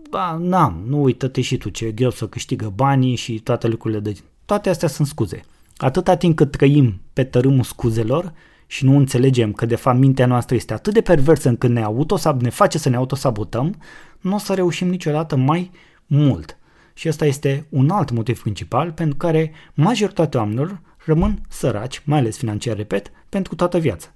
Ba, 0.09 0.37
n-am, 0.41 0.83
nu 0.87 1.03
uită-te 1.03 1.41
și 1.41 1.57
tu 1.57 1.69
ce 1.69 1.85
e 1.85 1.91
greu 1.91 2.09
să 2.09 2.27
câștigă 2.27 2.71
banii 2.75 3.15
și 3.15 3.39
toate 3.39 3.67
lucrurile 3.67 3.99
de 3.99 4.15
Toate 4.45 4.69
astea 4.69 4.87
sunt 4.87 5.07
scuze. 5.07 5.45
Atâta 5.77 6.15
timp 6.15 6.35
cât 6.35 6.51
trăim 6.51 7.01
pe 7.13 7.23
tărâmul 7.23 7.63
scuzelor 7.63 8.33
și 8.67 8.85
nu 8.85 8.97
înțelegem 8.97 9.51
că 9.53 9.65
de 9.65 9.75
fapt 9.75 9.97
mintea 9.97 10.25
noastră 10.25 10.55
este 10.55 10.73
atât 10.73 10.93
de 10.93 11.01
perversă 11.01 11.49
încât 11.49 11.69
ne, 11.69 11.83
autosab- 11.83 12.39
ne 12.39 12.49
face 12.49 12.77
să 12.77 12.89
ne 12.89 12.95
autosabotăm, 12.95 13.75
nu 14.21 14.35
o 14.35 14.37
să 14.37 14.53
reușim 14.53 14.87
niciodată 14.87 15.35
mai 15.35 15.71
mult. 16.05 16.57
Și 16.97 17.07
ăsta 17.07 17.25
este 17.25 17.65
un 17.69 17.89
alt 17.89 18.11
motiv 18.11 18.41
principal 18.41 18.91
pentru 18.91 19.17
care 19.17 19.51
majoritatea 19.73 20.39
oamenilor 20.39 20.81
rămân 21.05 21.41
săraci, 21.49 22.01
mai 22.05 22.19
ales 22.19 22.37
financiar, 22.37 22.75
repet, 22.75 23.11
pentru 23.29 23.55
toată 23.55 23.77
viața. 23.77 24.13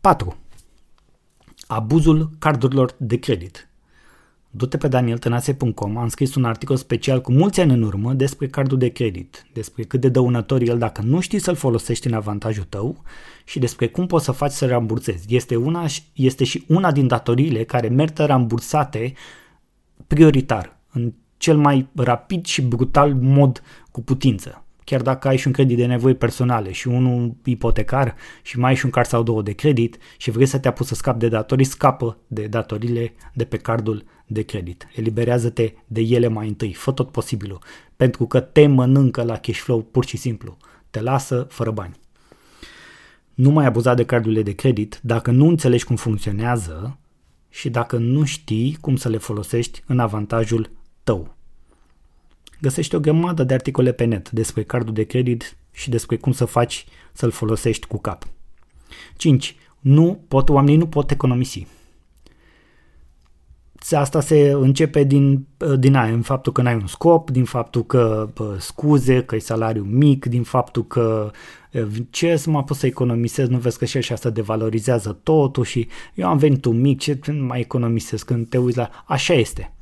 4. 0.00 0.36
Abuzul 1.66 2.30
cardurilor 2.38 2.94
de 2.98 3.18
credit. 3.18 3.68
Du-te 4.50 4.76
pe 4.76 4.88
danieltănase.com, 4.88 5.96
am 5.96 6.08
scris 6.08 6.34
un 6.34 6.44
articol 6.44 6.76
special 6.76 7.20
cu 7.20 7.32
mulți 7.32 7.60
ani 7.60 7.72
în 7.72 7.82
urmă 7.82 8.12
despre 8.12 8.48
cardul 8.48 8.78
de 8.78 8.88
credit, 8.88 9.46
despre 9.52 9.82
cât 9.82 10.00
de 10.00 10.08
dăunător 10.08 10.60
el 10.60 10.78
dacă 10.78 11.02
nu 11.02 11.20
știi 11.20 11.38
să-l 11.38 11.54
folosești 11.54 12.06
în 12.06 12.12
avantajul 12.12 12.64
tău 12.64 13.02
și 13.44 13.58
despre 13.58 13.88
cum 13.88 14.06
poți 14.06 14.24
să 14.24 14.32
faci 14.32 14.52
să 14.52 14.66
rambursezi. 14.66 15.34
Este, 15.34 15.56
una, 15.56 15.86
este 16.12 16.44
și 16.44 16.64
una 16.68 16.92
din 16.92 17.06
datoriile 17.06 17.64
care 17.64 17.88
merită 17.88 18.24
rambursate 18.24 19.12
prioritar 20.06 20.80
în 20.92 21.12
cel 21.36 21.56
mai 21.56 21.88
rapid 21.94 22.44
și 22.44 22.62
brutal 22.62 23.14
mod 23.14 23.62
cu 23.90 24.02
putință. 24.02 24.64
chiar 24.84 25.02
dacă 25.02 25.28
ai 25.28 25.36
și 25.36 25.46
un 25.46 25.52
credit 25.52 25.76
de 25.76 25.86
nevoi 25.86 26.14
personale 26.14 26.72
și 26.72 26.88
unul 26.88 27.34
ipotecar 27.44 28.14
și 28.42 28.58
mai 28.58 28.70
ai 28.70 28.76
și 28.76 28.84
un 28.84 28.90
card 28.90 29.06
sau 29.06 29.22
două 29.22 29.42
de 29.42 29.52
credit 29.52 29.96
și 30.16 30.30
vrei 30.30 30.46
să 30.46 30.58
te 30.58 30.68
apuci 30.68 30.86
să 30.86 30.94
scapi 30.94 31.18
de 31.18 31.28
datorii, 31.28 31.64
scapă 31.64 32.18
de 32.26 32.46
datorile 32.46 33.12
de 33.34 33.44
pe 33.44 33.56
cardul 33.56 34.04
de 34.26 34.42
credit. 34.42 34.88
Eliberează-te 34.94 35.72
de 35.86 36.00
ele 36.00 36.28
mai 36.28 36.48
întâi, 36.48 36.72
fă 36.72 36.92
tot 36.92 37.10
posibilul, 37.10 37.58
pentru 37.96 38.26
că 38.26 38.40
te 38.40 38.66
mănâncă 38.66 39.22
la 39.22 39.36
cash 39.36 39.58
flow 39.58 39.82
pur 39.82 40.04
și 40.04 40.16
simplu. 40.16 40.56
Te 40.90 41.00
lasă 41.00 41.46
fără 41.50 41.70
bani. 41.70 42.00
Nu 43.34 43.50
mai 43.50 43.66
abuza 43.66 43.94
de 43.94 44.04
cardurile 44.04 44.42
de 44.42 44.54
credit 44.54 45.00
dacă 45.02 45.30
nu 45.30 45.46
înțelegi 45.46 45.84
cum 45.84 45.96
funcționează 45.96 46.98
și 47.48 47.70
dacă 47.70 47.96
nu 47.96 48.24
știi 48.24 48.76
cum 48.80 48.96
să 48.96 49.08
le 49.08 49.16
folosești 49.16 49.82
în 49.86 49.98
avantajul 49.98 50.70
tău. 51.04 51.34
Găsești 52.60 52.94
o 52.94 53.00
grămadă 53.00 53.44
de 53.44 53.54
articole 53.54 53.92
pe 53.92 54.04
net 54.04 54.30
despre 54.30 54.62
cardul 54.62 54.94
de 54.94 55.02
credit 55.02 55.56
și 55.72 55.90
despre 55.90 56.16
cum 56.16 56.32
să 56.32 56.44
faci 56.44 56.86
să-l 57.12 57.30
folosești 57.30 57.86
cu 57.86 57.98
cap. 57.98 58.26
5. 59.16 59.56
Nu 59.80 60.20
pot, 60.28 60.48
oamenii 60.48 60.78
nu 60.78 60.86
pot 60.86 61.10
economisi. 61.10 61.66
Asta 63.90 64.20
se 64.20 64.50
începe 64.50 65.04
din, 65.04 65.46
din 65.78 65.94
aia, 65.94 66.12
în 66.12 66.22
faptul 66.22 66.52
că 66.52 66.62
n-ai 66.62 66.74
un 66.74 66.86
scop, 66.86 67.30
din 67.30 67.44
faptul 67.44 67.84
că 67.84 68.28
bă, 68.34 68.56
scuze, 68.58 69.22
că 69.22 69.34
e 69.34 69.38
salariu 69.38 69.82
mic, 69.82 70.26
din 70.26 70.42
faptul 70.42 70.86
că 70.86 71.30
ce 72.10 72.36
să 72.36 72.50
mă 72.50 72.64
pot 72.64 72.76
să 72.76 72.86
economisez, 72.86 73.48
nu 73.48 73.58
vezi 73.58 73.78
că 73.78 73.84
și 73.84 73.96
așa 73.96 74.16
se 74.16 74.30
devalorizează 74.30 75.18
totul 75.22 75.64
și 75.64 75.88
eu 76.14 76.28
am 76.28 76.36
venitul 76.36 76.72
mic, 76.72 77.00
ce 77.00 77.32
mai 77.32 77.60
economisesc 77.60 78.26
când 78.26 78.48
te 78.48 78.58
uiți 78.58 78.76
la... 78.76 78.90
Așa 79.06 79.34
este. 79.34 79.72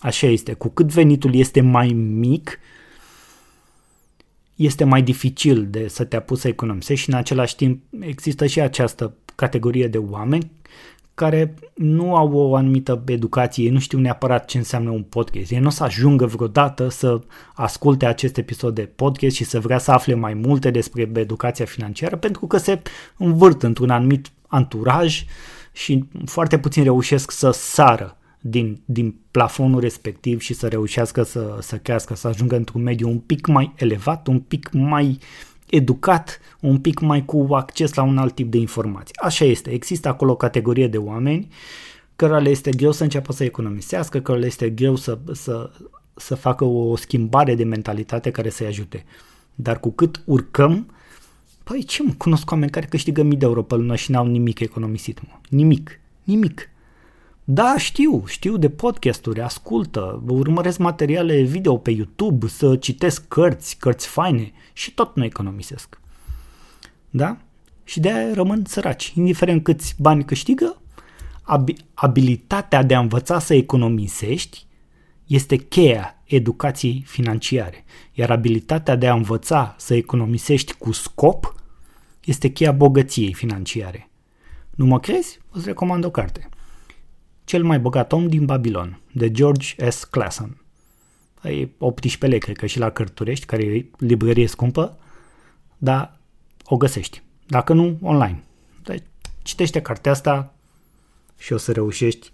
Așa 0.00 0.26
este. 0.26 0.52
Cu 0.52 0.68
cât 0.68 0.86
venitul 0.86 1.34
este 1.34 1.60
mai 1.60 1.88
mic, 1.92 2.58
este 4.54 4.84
mai 4.84 5.02
dificil 5.02 5.66
de 5.70 5.88
să 5.88 6.04
te 6.04 6.16
apuci 6.16 6.38
să 6.38 6.48
economisești 6.48 7.04
și 7.04 7.10
în 7.10 7.16
același 7.16 7.56
timp 7.56 7.82
există 8.00 8.46
și 8.46 8.60
această 8.60 9.14
categorie 9.34 9.88
de 9.88 9.98
oameni 9.98 10.50
care 11.14 11.54
nu 11.74 12.14
au 12.14 12.32
o 12.32 12.54
anumită 12.54 13.02
educație, 13.06 13.64
ei 13.64 13.70
nu 13.70 13.78
știu 13.78 13.98
neapărat 13.98 14.44
ce 14.44 14.58
înseamnă 14.58 14.90
un 14.90 15.02
podcast. 15.02 15.50
Ei 15.50 15.58
nu 15.58 15.66
o 15.66 15.70
să 15.70 15.84
ajungă 15.84 16.26
vreodată 16.26 16.88
să 16.88 17.20
asculte 17.54 18.06
acest 18.06 18.36
episod 18.36 18.74
de 18.74 18.82
podcast 18.82 19.34
și 19.36 19.44
să 19.44 19.60
vrea 19.60 19.78
să 19.78 19.90
afle 19.90 20.14
mai 20.14 20.34
multe 20.34 20.70
despre 20.70 21.10
educația 21.14 21.64
financiară 21.64 22.16
pentru 22.16 22.46
că 22.46 22.56
se 22.56 22.82
învârt 23.16 23.62
într-un 23.62 23.90
anumit 23.90 24.30
anturaj 24.46 25.24
și 25.72 26.04
foarte 26.24 26.58
puțin 26.58 26.82
reușesc 26.82 27.30
să 27.30 27.50
sară 27.50 28.19
din, 28.40 28.80
din 28.84 29.14
plafonul 29.30 29.80
respectiv 29.80 30.40
și 30.40 30.54
să 30.54 30.68
reușească 30.68 31.22
să, 31.22 31.58
să 31.60 31.76
crească, 31.76 32.14
să 32.14 32.28
ajungă 32.28 32.56
într-un 32.56 32.82
mediu 32.82 33.08
un 33.08 33.18
pic 33.18 33.46
mai 33.46 33.72
elevat, 33.76 34.26
un 34.26 34.40
pic 34.40 34.68
mai 34.72 35.18
educat, 35.70 36.40
un 36.60 36.78
pic 36.78 37.00
mai 37.00 37.24
cu 37.24 37.46
acces 37.50 37.94
la 37.94 38.02
un 38.02 38.18
alt 38.18 38.34
tip 38.34 38.50
de 38.50 38.58
informații. 38.58 39.16
Așa 39.16 39.44
este, 39.44 39.70
există 39.70 40.08
acolo 40.08 40.32
o 40.32 40.36
categorie 40.36 40.88
de 40.88 40.98
oameni 40.98 41.48
cărora 42.20 42.38
le 42.38 42.48
este 42.48 42.70
greu 42.70 42.92
să 42.92 43.02
înceapă 43.02 43.32
să 43.32 43.44
economisească, 43.44 44.20
cărora 44.20 44.40
le 44.40 44.46
este 44.48 44.70
greu 44.70 44.96
să, 44.96 45.18
să, 45.32 45.70
să 46.14 46.34
facă 46.34 46.64
o 46.64 46.96
schimbare 46.96 47.54
de 47.54 47.64
mentalitate 47.64 48.30
care 48.30 48.50
să-i 48.50 48.66
ajute. 48.66 49.04
Dar 49.54 49.80
cu 49.80 49.90
cât 49.90 50.22
urcăm, 50.24 50.94
păi 51.64 51.82
ce 51.82 52.02
mă, 52.02 52.12
cunosc 52.18 52.50
oameni 52.50 52.70
care 52.70 52.86
câștigă 52.86 53.22
mii 53.22 53.36
de 53.36 53.44
euro 53.44 53.62
pe 53.62 53.74
lună 53.74 53.96
și 53.96 54.10
n-au 54.10 54.26
nimic 54.26 54.60
economisit, 54.60 55.20
mă. 55.22 55.38
Nimic. 55.48 56.00
Nimic. 56.24 56.69
Da, 57.52 57.78
știu, 57.78 58.26
știu 58.26 58.56
de 58.56 58.70
podcasturi, 58.70 59.40
ascultă, 59.40 60.22
urmăresc 60.26 60.78
materiale 60.78 61.42
video 61.42 61.76
pe 61.76 61.90
YouTube, 61.90 62.46
să 62.46 62.76
citesc 62.76 63.28
cărți, 63.28 63.76
cărți 63.76 64.06
faine 64.06 64.52
și 64.72 64.94
tot 64.94 65.16
nu 65.16 65.24
economisesc. 65.24 66.00
Da? 67.10 67.36
Și 67.84 68.00
de 68.00 68.12
aia 68.12 68.34
rămân 68.34 68.64
săraci. 68.66 69.12
Indiferent 69.16 69.62
câți 69.62 69.94
bani 69.98 70.24
câștigă, 70.24 70.80
ab- 71.42 71.76
abilitatea 71.94 72.82
de 72.82 72.94
a 72.94 73.00
învăța 73.00 73.38
să 73.38 73.54
economisești 73.54 74.66
este 75.26 75.56
cheia 75.56 76.22
educației 76.24 77.02
financiare. 77.06 77.84
Iar 78.12 78.30
abilitatea 78.30 78.96
de 78.96 79.08
a 79.08 79.14
învăța 79.14 79.74
să 79.78 79.94
economisești 79.94 80.74
cu 80.74 80.92
scop 80.92 81.54
este 82.24 82.48
cheia 82.48 82.72
bogăției 82.72 83.34
financiare. 83.34 84.10
Nu 84.70 84.84
mă 84.84 85.00
crezi? 85.00 85.38
Îți 85.50 85.66
recomand 85.66 86.04
o 86.04 86.10
carte. 86.10 86.48
Cel 87.50 87.64
mai 87.64 87.80
bogat 87.80 88.12
om 88.12 88.28
din 88.28 88.44
Babilon, 88.44 89.00
de 89.12 89.30
George 89.30 89.90
S. 89.90 90.04
Clason. 90.04 90.62
E 91.42 91.68
18 91.78 92.26
lei, 92.26 92.38
cred 92.38 92.56
că 92.56 92.66
și 92.66 92.78
la 92.78 92.90
Cărturești, 92.90 93.46
care 93.46 93.62
e 93.62 93.86
librărie 93.98 94.46
scumpă, 94.46 94.98
dar 95.78 96.18
o 96.64 96.76
găsești. 96.76 97.22
Dacă 97.46 97.72
nu, 97.72 97.98
online. 98.02 98.42
Deci, 98.82 99.02
citește 99.42 99.82
cartea 99.82 100.12
asta 100.12 100.54
și 101.38 101.52
o 101.52 101.56
să 101.56 101.72
reușești, 101.72 102.32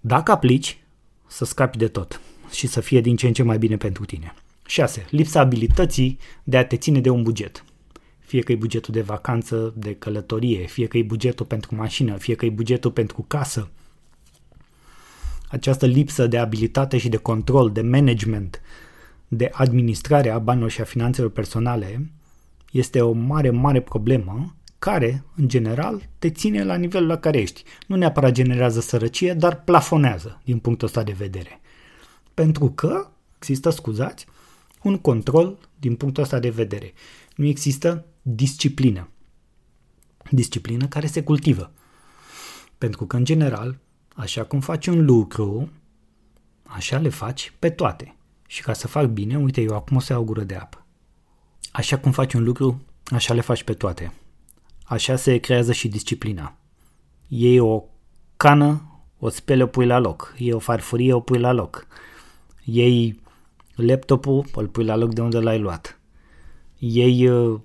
dacă 0.00 0.32
aplici, 0.32 0.78
să 1.26 1.44
scapi 1.44 1.78
de 1.78 1.88
tot 1.88 2.20
și 2.50 2.66
să 2.66 2.80
fie 2.80 3.00
din 3.00 3.16
ce 3.16 3.26
în 3.26 3.32
ce 3.32 3.42
mai 3.42 3.58
bine 3.58 3.76
pentru 3.76 4.04
tine. 4.04 4.34
6. 4.66 5.06
Lipsa 5.10 5.40
abilității 5.40 6.18
de 6.44 6.56
a 6.56 6.66
te 6.66 6.76
ține 6.76 7.00
de 7.00 7.10
un 7.10 7.22
buget. 7.22 7.64
Fie 8.28 8.40
că 8.40 8.52
e 8.52 8.56
bugetul 8.56 8.94
de 8.94 9.00
vacanță, 9.00 9.72
de 9.76 9.94
călătorie, 9.94 10.66
fie 10.66 10.86
că 10.86 10.98
e 10.98 11.02
bugetul 11.02 11.46
pentru 11.46 11.74
mașină, 11.74 12.16
fie 12.16 12.34
că 12.34 12.44
e 12.44 12.50
bugetul 12.50 12.90
pentru 12.90 13.24
casă, 13.28 13.68
această 15.50 15.86
lipsă 15.86 16.26
de 16.26 16.38
abilitate 16.38 16.98
și 16.98 17.08
de 17.08 17.16
control, 17.16 17.72
de 17.72 17.80
management, 17.80 18.60
de 19.28 19.50
administrare 19.52 20.30
a 20.30 20.38
banilor 20.38 20.70
și 20.70 20.80
a 20.80 20.84
finanțelor 20.84 21.30
personale 21.30 22.10
este 22.70 23.00
o 23.00 23.12
mare, 23.12 23.50
mare 23.50 23.80
problemă 23.80 24.54
care, 24.78 25.24
în 25.36 25.48
general, 25.48 26.08
te 26.18 26.30
ține 26.30 26.64
la 26.64 26.74
nivelul 26.74 27.08
la 27.08 27.18
care 27.18 27.38
ești. 27.38 27.62
Nu 27.86 27.96
neapărat 27.96 28.32
generează 28.32 28.80
sărăcie, 28.80 29.34
dar 29.34 29.62
plafonează 29.62 30.40
din 30.44 30.58
punctul 30.58 30.86
ăsta 30.86 31.02
de 31.02 31.14
vedere. 31.18 31.60
Pentru 32.34 32.70
că 32.70 33.08
există, 33.36 33.70
scuzați, 33.70 34.26
un 34.82 34.98
control 34.98 35.58
din 35.78 35.94
punctul 35.94 36.22
ăsta 36.22 36.38
de 36.38 36.50
vedere. 36.50 36.92
Nu 37.38 37.46
există 37.46 38.04
disciplină. 38.22 39.08
Disciplină 40.30 40.86
care 40.86 41.06
se 41.06 41.22
cultivă. 41.22 41.72
Pentru 42.78 43.06
că, 43.06 43.16
în 43.16 43.24
general, 43.24 43.78
Așa 44.18 44.44
cum 44.44 44.60
faci 44.60 44.86
un 44.86 45.04
lucru, 45.04 45.70
așa 46.62 46.98
le 46.98 47.08
faci 47.08 47.52
pe 47.58 47.70
toate. 47.70 48.16
Și 48.46 48.62
ca 48.62 48.72
să 48.72 48.88
fac 48.88 49.06
bine, 49.06 49.38
uite, 49.38 49.60
eu 49.60 49.74
acum 49.74 49.96
o 49.96 50.00
să 50.00 50.12
iau 50.12 50.22
o 50.22 50.24
gură 50.24 50.42
de 50.42 50.54
apă. 50.54 50.86
Așa 51.72 51.98
cum 51.98 52.12
faci 52.12 52.34
un 52.34 52.44
lucru, 52.44 52.82
așa 53.04 53.34
le 53.34 53.40
faci 53.40 53.62
pe 53.62 53.72
toate. 53.72 54.12
Așa 54.84 55.16
se 55.16 55.36
creează 55.36 55.72
și 55.72 55.88
disciplina. 55.88 56.56
Iei 57.28 57.58
o 57.58 57.82
cană, 58.36 59.00
o 59.18 59.28
speli, 59.28 59.62
o 59.62 59.66
pui 59.66 59.86
la 59.86 59.98
loc. 59.98 60.34
Iei 60.36 60.52
o 60.52 60.58
farfurie, 60.58 61.12
o 61.12 61.20
pui 61.20 61.38
la 61.38 61.52
loc. 61.52 61.86
Iei 62.64 63.20
laptopul, 63.74 64.44
îl 64.54 64.68
pui 64.68 64.84
la 64.84 64.96
loc 64.96 65.14
de 65.14 65.20
unde 65.20 65.38
l-ai 65.38 65.58
luat. 65.58 65.97
Iei 66.78 67.28
uh, 67.28 67.60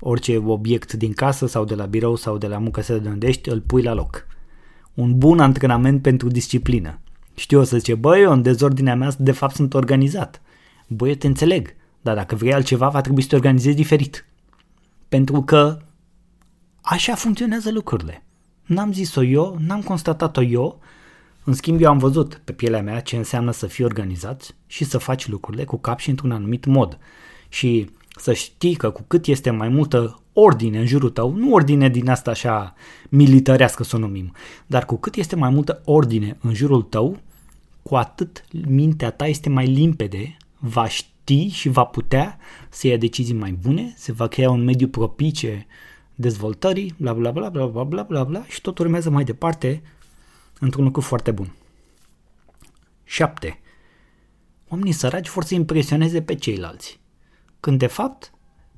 orice 0.00 0.36
obiect 0.36 0.92
din 0.92 1.12
casă 1.12 1.46
sau 1.46 1.64
de 1.64 1.74
la 1.74 1.86
birou 1.86 2.16
sau 2.16 2.38
de 2.38 2.46
la 2.46 2.58
muncă 2.58 2.80
să 2.80 2.98
de 2.98 3.08
unde 3.08 3.26
ești, 3.26 3.48
îl 3.48 3.60
pui 3.60 3.82
la 3.82 3.92
loc 3.92 4.26
un 4.94 5.18
bun 5.18 5.40
antrenament 5.40 6.02
pentru 6.02 6.28
disciplină. 6.28 6.98
Știu 7.34 7.60
o 7.60 7.62
să 7.62 7.76
zice, 7.76 7.94
băi, 7.94 8.20
eu 8.20 8.32
în 8.32 8.42
dezordinea 8.42 8.94
mea 8.96 9.12
de 9.18 9.32
fapt 9.32 9.54
sunt 9.54 9.74
organizat. 9.74 10.42
Băi, 10.86 11.08
eu 11.08 11.14
te 11.14 11.26
înțeleg, 11.26 11.74
dar 12.00 12.14
dacă 12.14 12.34
vrei 12.34 12.52
altceva 12.52 12.88
va 12.88 13.00
trebui 13.00 13.22
să 13.22 13.28
te 13.28 13.34
organizezi 13.34 13.76
diferit. 13.76 14.26
Pentru 15.08 15.42
că 15.42 15.78
așa 16.80 17.14
funcționează 17.14 17.70
lucrurile. 17.70 18.24
N-am 18.66 18.92
zis-o 18.92 19.22
eu, 19.22 19.56
n-am 19.60 19.82
constatat-o 19.82 20.42
eu, 20.42 20.80
în 21.44 21.52
schimb 21.52 21.80
eu 21.80 21.90
am 21.90 21.98
văzut 21.98 22.40
pe 22.44 22.52
pielea 22.52 22.82
mea 22.82 23.00
ce 23.00 23.16
înseamnă 23.16 23.50
să 23.50 23.66
fii 23.66 23.84
organizat 23.84 24.54
și 24.66 24.84
să 24.84 24.98
faci 24.98 25.28
lucrurile 25.28 25.64
cu 25.64 25.76
cap 25.76 25.98
și 25.98 26.10
într-un 26.10 26.30
anumit 26.30 26.64
mod. 26.64 26.98
Și 27.48 27.90
să 28.16 28.32
știi 28.32 28.74
că 28.74 28.90
cu 28.90 29.04
cât 29.06 29.26
este 29.26 29.50
mai 29.50 29.68
multă 29.68 30.22
ordine 30.32 30.78
în 30.78 30.86
jurul 30.86 31.10
tău, 31.10 31.32
nu 31.34 31.52
ordine 31.52 31.88
din 31.88 32.08
asta 32.08 32.30
așa 32.30 32.74
militarească 33.08 33.84
să 33.84 33.96
o 33.96 33.98
numim, 33.98 34.32
dar 34.66 34.84
cu 34.84 34.96
cât 34.96 35.14
este 35.14 35.36
mai 35.36 35.50
multă 35.50 35.82
ordine 35.84 36.36
în 36.40 36.54
jurul 36.54 36.82
tău, 36.82 37.18
cu 37.82 37.96
atât 37.96 38.44
mintea 38.66 39.10
ta 39.10 39.26
este 39.26 39.48
mai 39.48 39.66
limpede, 39.66 40.36
va 40.58 40.88
ști 40.88 41.48
și 41.48 41.68
va 41.68 41.84
putea 41.84 42.38
să 42.70 42.86
ia 42.86 42.96
decizii 42.96 43.34
mai 43.34 43.52
bune, 43.52 43.94
se 43.96 44.12
va 44.12 44.26
crea 44.26 44.50
un 44.50 44.64
mediu 44.64 44.88
propice 44.88 45.66
dezvoltării, 46.14 46.94
bla 46.96 47.12
bla 47.12 47.30
bla 47.30 47.48
bla 47.48 47.66
bla 47.66 47.84
bla 47.84 48.02
bla 48.02 48.24
bla 48.24 48.44
și 48.48 48.60
tot 48.60 48.78
urmează 48.78 49.10
mai 49.10 49.24
departe 49.24 49.82
într-un 50.58 50.84
lucru 50.84 51.00
foarte 51.00 51.30
bun. 51.30 51.54
7. 53.04 53.60
Oamenii 54.68 54.92
săraci 54.92 55.28
vor 55.28 55.44
să 55.44 55.54
impresioneze 55.54 56.22
pe 56.22 56.34
ceilalți. 56.34 57.00
Când 57.62 57.78
de 57.78 57.86
fapt 57.86 58.32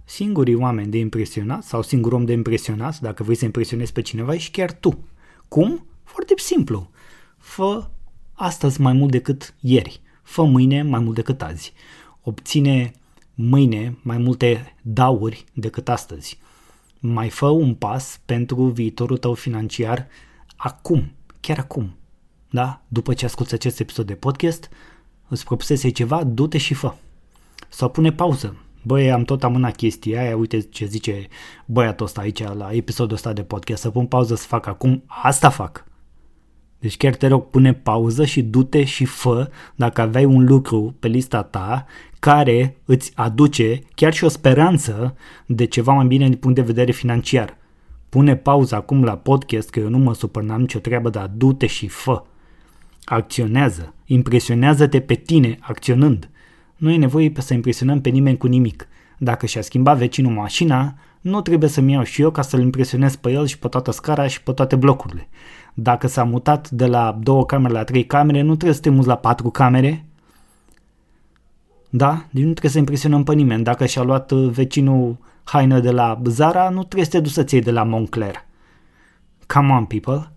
singurii 0.04 0.54
oameni 0.54 0.90
de 0.90 0.98
impresionat 0.98 1.64
sau 1.64 1.82
singur 1.82 2.12
om 2.12 2.24
de 2.24 2.32
impresionat, 2.32 3.00
dacă 3.00 3.22
vrei 3.22 3.36
să 3.36 3.44
impresionezi 3.44 3.92
pe 3.92 4.02
cineva, 4.02 4.34
ești 4.34 4.50
chiar 4.50 4.72
tu. 4.72 5.04
Cum? 5.48 5.86
Foarte 6.02 6.34
simplu. 6.36 6.90
Fă 7.38 7.90
astăzi 8.32 8.80
mai 8.80 8.92
mult 8.92 9.10
decât 9.10 9.54
ieri. 9.60 10.00
Fă 10.22 10.44
mâine 10.44 10.82
mai 10.82 11.00
mult 11.00 11.14
decât 11.14 11.42
azi. 11.42 11.72
Obține 12.22 12.92
mâine 13.34 13.98
mai 14.02 14.18
multe 14.18 14.74
dauri 14.82 15.44
decât 15.52 15.88
astăzi. 15.88 16.38
Mai 16.98 17.30
fă 17.30 17.46
un 17.46 17.74
pas 17.74 18.20
pentru 18.24 18.64
viitorul 18.64 19.18
tău 19.18 19.34
financiar 19.34 20.06
acum, 20.56 21.12
chiar 21.40 21.58
acum. 21.58 21.96
Da? 22.50 22.82
După 22.88 23.14
ce 23.14 23.24
asculti 23.24 23.54
acest 23.54 23.80
episod 23.80 24.06
de 24.06 24.14
podcast, 24.14 24.68
îți 25.28 25.44
propusese 25.44 25.90
ceva, 25.90 26.24
du-te 26.24 26.58
și 26.58 26.74
fă. 26.74 26.94
Sau 27.68 27.90
pune 27.90 28.12
pauză. 28.12 28.56
Băi, 28.86 29.12
am 29.12 29.24
tot 29.24 29.44
amânat 29.44 29.76
chestia 29.76 30.20
aia, 30.20 30.36
uite 30.36 30.60
ce 30.60 30.84
zice 30.84 31.26
băiatul 31.66 32.06
ăsta 32.06 32.20
aici 32.20 32.42
la 32.42 32.68
episodul 32.72 33.14
ăsta 33.14 33.32
de 33.32 33.42
podcast, 33.42 33.82
să 33.82 33.90
pun 33.90 34.06
pauză 34.06 34.34
să 34.34 34.46
fac 34.46 34.66
acum, 34.66 35.02
asta 35.06 35.50
fac. 35.50 35.84
Deci 36.78 36.96
chiar 36.96 37.14
te 37.14 37.26
rog, 37.26 37.50
pune 37.50 37.74
pauză 37.74 38.24
și 38.24 38.42
du-te 38.42 38.84
și 38.84 39.04
fă 39.04 39.50
dacă 39.74 40.00
aveai 40.00 40.24
un 40.24 40.44
lucru 40.44 40.94
pe 41.00 41.08
lista 41.08 41.42
ta 41.42 41.86
care 42.18 42.76
îți 42.84 43.12
aduce 43.14 43.80
chiar 43.94 44.12
și 44.12 44.24
o 44.24 44.28
speranță 44.28 45.16
de 45.46 45.64
ceva 45.64 45.92
mai 45.92 46.06
bine 46.06 46.28
din 46.28 46.38
punct 46.38 46.56
de 46.56 46.62
vedere 46.62 46.92
financiar. 46.92 47.56
Pune 48.08 48.36
pauză 48.36 48.74
acum 48.74 49.04
la 49.04 49.16
podcast 49.16 49.70
că 49.70 49.78
eu 49.78 49.88
nu 49.88 49.98
mă 49.98 50.14
supăr, 50.14 50.42
n-am 50.42 50.60
nicio 50.60 50.78
treabă, 50.78 51.10
dar 51.10 51.26
du-te 51.26 51.66
și 51.66 51.88
fă. 51.88 52.22
Acționează, 53.04 53.94
impresionează-te 54.04 55.00
pe 55.00 55.14
tine 55.14 55.58
acționând. 55.60 56.28
Nu 56.76 56.90
e 56.90 56.96
nevoie 56.96 57.32
să 57.38 57.54
impresionăm 57.54 58.00
pe 58.00 58.08
nimeni 58.08 58.36
cu 58.36 58.46
nimic. 58.46 58.88
Dacă 59.18 59.46
și-a 59.46 59.60
schimbat 59.60 59.98
vecinul 59.98 60.32
mașina, 60.32 60.94
nu 61.20 61.40
trebuie 61.40 61.68
să-mi 61.68 61.92
iau 61.92 62.02
și 62.02 62.22
eu 62.22 62.30
ca 62.30 62.42
să-l 62.42 62.60
impresionez 62.60 63.16
pe 63.16 63.30
el 63.30 63.46
și 63.46 63.58
pe 63.58 63.68
toată 63.68 63.90
scara 63.90 64.26
și 64.26 64.42
pe 64.42 64.52
toate 64.52 64.76
blocurile. 64.76 65.28
Dacă 65.74 66.06
s-a 66.06 66.24
mutat 66.24 66.70
de 66.70 66.86
la 66.86 67.18
două 67.22 67.46
camere 67.46 67.72
la 67.72 67.84
trei 67.84 68.06
camere, 68.06 68.40
nu 68.40 68.54
trebuie 68.54 68.74
să 68.74 68.80
te 68.80 68.90
muți 68.90 69.06
la 69.06 69.16
patru 69.16 69.50
camere. 69.50 70.04
Da? 71.90 72.26
Deci 72.30 72.44
nu 72.44 72.50
trebuie 72.50 72.70
să 72.70 72.78
impresionăm 72.78 73.22
pe 73.22 73.34
nimeni. 73.34 73.64
Dacă 73.64 73.86
și-a 73.86 74.02
luat 74.02 74.30
uh, 74.30 74.50
vecinul 74.50 75.18
haină 75.44 75.80
de 75.80 75.90
la 75.90 76.22
Zara, 76.24 76.68
nu 76.68 76.78
trebuie 76.78 77.04
să 77.04 77.10
te 77.10 77.20
duci 77.20 77.32
să-ți 77.32 77.54
iei 77.54 77.62
de 77.62 77.70
la 77.70 77.82
Moncler. 77.82 78.44
Come 79.46 79.72
on, 79.72 79.84
people! 79.84 80.32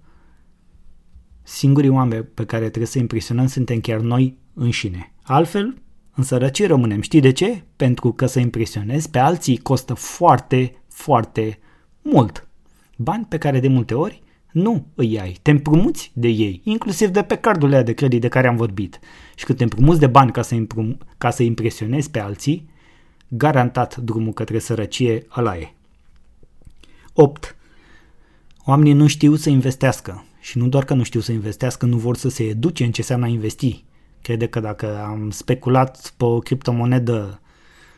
Singurii 1.44 1.90
oameni 1.90 2.24
pe 2.24 2.46
care 2.46 2.64
trebuie 2.64 2.86
să 2.86 3.00
impresionăm 3.00 3.48
suntem 3.48 3.80
chiar 3.80 4.00
noi 4.00 4.38
înșine. 4.54 5.14
Altfel, 5.24 5.82
în 6.18 6.24
sărăcie 6.24 6.68
rămânem. 6.68 7.02
Știi 7.02 7.20
de 7.20 7.32
ce? 7.32 7.64
Pentru 7.76 8.12
că 8.12 8.26
să 8.26 8.40
impresionezi 8.40 9.10
pe 9.10 9.20
alții 9.20 9.58
costă 9.58 9.94
foarte, 9.94 10.76
foarte 10.88 11.60
mult. 12.02 12.48
Bani 12.96 13.26
pe 13.26 13.38
care 13.38 13.60
de 13.60 13.68
multe 13.68 13.94
ori 13.94 14.22
nu 14.52 14.86
îi 14.96 15.20
ai, 15.20 15.38
te 15.42 15.52
împrumuți 15.52 16.12
de 16.14 16.28
ei, 16.28 16.62
inclusiv 16.64 17.10
de 17.10 17.24
pe 17.24 17.36
cardurile 17.36 17.84
de 17.84 17.94
credit 17.94 18.22
de 18.22 18.28
care 18.28 18.48
am 18.48 18.56
vorbit. 18.56 19.00
Și 19.36 19.46
când 19.46 19.58
te 19.58 19.64
împrumuți 19.64 20.00
de 20.00 20.08
bani 20.08 20.32
ca 20.32 20.42
să, 20.42 20.56
imprum, 20.56 20.98
ca 21.18 21.30
să 21.30 21.44
impresionezi 21.44 22.12
pe 22.12 22.20
alții, 22.20 22.70
garantat 23.28 23.98
drumul 23.98 24.34
către 24.34 24.60
sărăcie 24.60 25.28
ăla 25.38 25.58
e. 25.58 25.74
8. 27.14 27.56
Oamenii 28.66 28.94
nu 28.94 29.08
știu 29.08 29.36
să 29.36 29.50
investească 29.50 30.26
și 30.40 30.58
nu 30.58 30.68
doar 30.68 30.86
că 30.86 30.94
nu 30.94 31.04
știu 31.04 31.20
să 31.20 31.32
investească, 31.32 31.86
nu 31.86 31.98
vor 31.98 32.16
să 32.16 32.30
se 32.30 32.44
educe 32.44 32.84
în 32.84 32.92
ce 32.92 33.02
înseamnă 33.02 33.26
a 33.26 33.30
investi. 33.30 33.86
Crede 34.28 34.48
că 34.48 34.60
dacă 34.60 35.04
am 35.04 35.30
speculat 35.30 36.14
pe 36.18 36.26
o 36.26 36.40
criptomonedă 36.40 37.42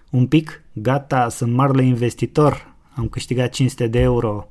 un 0.10 0.28
pic, 0.28 0.64
gata, 0.74 1.30
sunt 1.30 1.54
marele 1.54 1.84
investitor, 1.84 2.76
am 2.96 3.08
câștigat 3.08 3.50
500 3.50 3.88
de 3.88 4.00
euro 4.00 4.48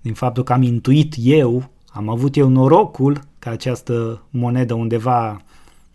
din 0.00 0.14
faptul 0.14 0.42
că 0.42 0.52
am 0.52 0.62
intuit 0.62 1.14
eu, 1.18 1.70
am 1.86 2.08
avut 2.08 2.36
eu 2.36 2.48
norocul 2.48 3.20
ca 3.38 3.50
această 3.50 4.22
monedă 4.30 4.74
undeva 4.74 5.42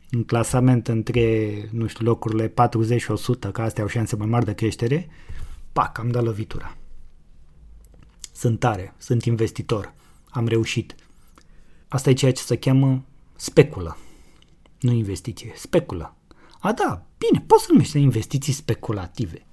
în 0.09 0.23
clasament 0.23 0.87
între, 0.87 1.51
nu 1.71 1.87
știu, 1.87 2.05
locurile 2.05 2.47
40 2.47 3.01
și 3.01 3.11
100, 3.11 3.51
că 3.51 3.61
astea 3.61 3.83
au 3.83 3.89
șanse 3.89 4.15
mai 4.15 4.27
mari 4.27 4.45
de 4.45 4.53
creștere, 4.53 5.09
pac, 5.71 5.97
am 5.97 6.09
dat 6.09 6.23
lovitura. 6.23 6.77
Sunt 8.33 8.59
tare, 8.59 8.93
sunt 8.97 9.23
investitor, 9.23 9.93
am 10.29 10.47
reușit. 10.47 10.95
Asta 11.87 12.09
e 12.09 12.13
ceea 12.13 12.31
ce 12.31 12.41
se 12.41 12.57
cheamă 12.57 13.03
speculă, 13.35 13.97
nu 14.79 14.91
investiție, 14.91 15.51
speculă. 15.55 16.15
A, 16.59 16.73
da, 16.73 17.05
bine, 17.17 17.43
poți 17.47 17.63
să 17.63 17.71
numești 17.71 17.99
investiții 17.99 18.53
speculative. 18.53 19.45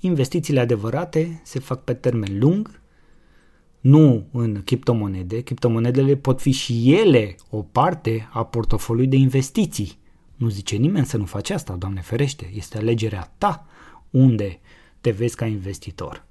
Investițiile 0.00 0.60
adevărate 0.60 1.40
se 1.44 1.58
fac 1.58 1.84
pe 1.84 1.94
termen 1.94 2.38
lung, 2.38 2.80
nu 3.80 4.26
în 4.32 4.62
criptomonede. 4.64 5.40
Criptomonedele 5.40 6.16
pot 6.16 6.40
fi 6.40 6.50
și 6.50 6.94
ele 6.94 7.36
o 7.50 7.62
parte 7.62 8.28
a 8.32 8.44
portofoliului 8.44 9.10
de 9.10 9.16
investiții. 9.16 9.98
Nu 10.36 10.48
zice 10.48 10.76
nimeni 10.76 11.06
să 11.06 11.16
nu 11.16 11.24
faci 11.24 11.50
asta, 11.50 11.76
Doamne 11.76 12.00
ferește, 12.00 12.50
este 12.54 12.78
alegerea 12.78 13.34
ta 13.38 13.66
unde 14.10 14.60
te 15.00 15.10
vezi 15.10 15.36
ca 15.36 15.46
investitor. 15.46 16.26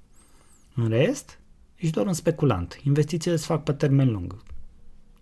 În 0.74 0.88
rest, 0.88 1.40
ești 1.76 1.94
doar 1.94 2.06
un 2.06 2.12
speculant. 2.12 2.80
Investițiile 2.82 3.36
se 3.36 3.46
fac 3.46 3.62
pe 3.62 3.72
termen 3.72 4.12
lung. 4.12 4.42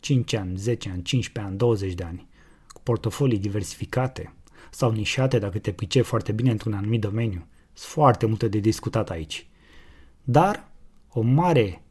5 0.01 0.35
ani, 0.35 0.57
10 0.57 0.91
ani, 0.91 1.03
15 1.03 1.51
ani, 1.51 1.59
20 1.59 1.95
de 1.95 2.05
ani. 2.05 2.27
Cu 2.73 2.81
portofolii 2.83 3.39
diversificate 3.39 4.35
sau 4.71 4.91
nișate 4.91 5.39
dacă 5.39 5.59
te 5.59 5.73
pricepi 5.73 6.07
foarte 6.07 6.33
bine 6.33 6.51
într-un 6.51 6.73
anumit 6.73 7.01
domeniu. 7.01 7.47
Sunt 7.73 7.93
foarte 7.93 8.27
multe 8.27 8.49
de 8.49 8.59
discutat 8.59 9.11
aici. 9.11 9.47
Dar 10.23 10.71
o 11.09 11.21
mare 11.21 11.83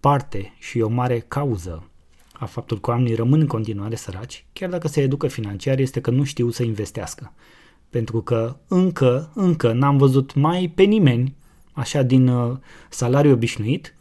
parte 0.00 0.54
și 0.58 0.80
o 0.80 0.88
mare 0.88 1.18
cauză 1.18 1.90
a 2.32 2.44
faptului 2.44 2.82
că 2.82 2.90
oamenii 2.90 3.14
rămân 3.14 3.40
în 3.40 3.46
continuare 3.46 3.94
săraci, 3.94 4.46
chiar 4.52 4.70
dacă 4.70 4.88
se 4.88 5.00
educă 5.00 5.26
financiar, 5.26 5.78
este 5.78 6.00
că 6.00 6.10
nu 6.10 6.24
știu 6.24 6.50
să 6.50 6.62
investească. 6.62 7.32
Pentru 7.90 8.22
că 8.22 8.56
încă, 8.68 9.30
încă 9.34 9.72
n-am 9.72 9.96
văzut 9.96 10.34
mai 10.34 10.72
pe 10.74 10.82
nimeni, 10.82 11.36
așa 11.72 12.02
din 12.02 12.28
uh, 12.28 12.56
salariu 12.88 13.32
obișnuit, 13.32 13.94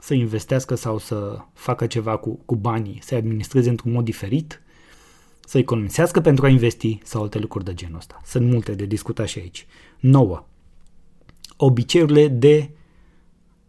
să 0.00 0.14
investească 0.14 0.74
sau 0.74 0.98
să 0.98 1.38
facă 1.52 1.86
ceva 1.86 2.16
cu, 2.16 2.38
cu 2.44 2.56
banii, 2.56 2.98
să 3.02 3.14
administreze 3.14 3.68
într-un 3.68 3.92
mod 3.92 4.04
diferit, 4.04 4.62
să 5.48 5.58
economisească 5.58 6.20
pentru 6.20 6.46
a 6.46 6.48
investi 6.48 6.98
sau 7.02 7.22
alte 7.22 7.38
lucruri 7.38 7.64
de 7.64 7.74
genul 7.74 7.96
ăsta. 7.96 8.20
Sunt 8.24 8.50
multe 8.50 8.74
de 8.74 8.86
discutat 8.86 9.26
și 9.28 9.38
aici. 9.38 9.66
9. 10.00 10.46
Obiceiurile 11.56 12.28
de 12.28 12.70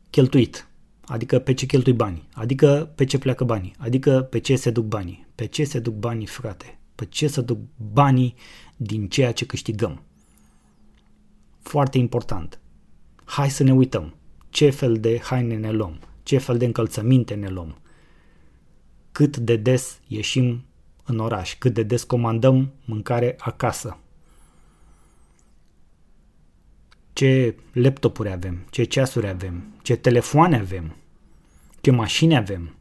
cheltuit 0.09 0.69
adică 1.09 1.39
pe 1.39 1.53
ce 1.53 1.65
cheltui 1.65 1.93
banii, 1.93 2.27
adică 2.33 2.91
pe 2.95 3.05
ce 3.05 3.17
pleacă 3.17 3.43
banii, 3.43 3.75
adică 3.77 4.21
pe 4.21 4.39
ce 4.39 4.55
se 4.55 4.69
duc 4.69 4.85
banii, 4.85 5.27
pe 5.35 5.45
ce 5.45 5.63
se 5.63 5.79
duc 5.79 5.93
banii, 5.93 6.25
frate, 6.25 6.79
pe 6.95 7.05
ce 7.05 7.27
se 7.27 7.41
duc 7.41 7.57
banii 7.93 8.35
din 8.77 9.07
ceea 9.07 9.31
ce 9.31 9.45
câștigăm. 9.45 10.03
Foarte 11.61 11.97
important. 11.97 12.59
Hai 13.23 13.49
să 13.49 13.63
ne 13.63 13.73
uităm 13.73 14.15
ce 14.49 14.69
fel 14.69 14.99
de 14.99 15.19
haine 15.23 15.55
ne 15.55 15.71
luăm, 15.71 15.99
ce 16.23 16.37
fel 16.37 16.57
de 16.57 16.65
încălțăminte 16.65 17.33
ne 17.33 17.49
luăm, 17.49 17.77
cât 19.11 19.37
de 19.37 19.55
des 19.55 19.99
ieșim 20.07 20.63
în 21.09 21.19
oraș, 21.19 21.55
cât 21.57 21.73
de 21.73 21.83
des 21.83 22.03
comandăm 22.03 22.71
mâncare 22.85 23.35
acasă, 23.39 23.97
ce 27.13 27.55
laptopuri 27.73 28.31
avem, 28.31 28.65
ce 28.69 28.83
ceasuri 28.83 29.27
avem, 29.27 29.63
ce 29.81 29.95
telefoane 29.95 30.57
avem, 30.57 30.95
ce 31.81 31.91
mașini 31.91 32.35
avem, 32.35 32.75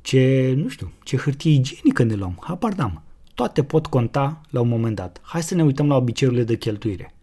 ce, 0.00 0.52
nu 0.56 0.68
știu, 0.68 0.92
ce 1.02 1.16
hârtie 1.16 1.50
igienică 1.50 2.02
ne 2.02 2.14
luăm, 2.14 2.38
habar 2.40 2.72
n-am. 2.72 3.02
Toate 3.34 3.64
pot 3.64 3.86
conta 3.86 4.40
la 4.50 4.60
un 4.60 4.68
moment 4.68 4.96
dat. 4.96 5.20
Hai 5.22 5.42
să 5.42 5.54
ne 5.54 5.64
uităm 5.64 5.88
la 5.88 5.96
obiceiurile 5.96 6.44
de 6.44 6.56
cheltuire. 6.56 7.14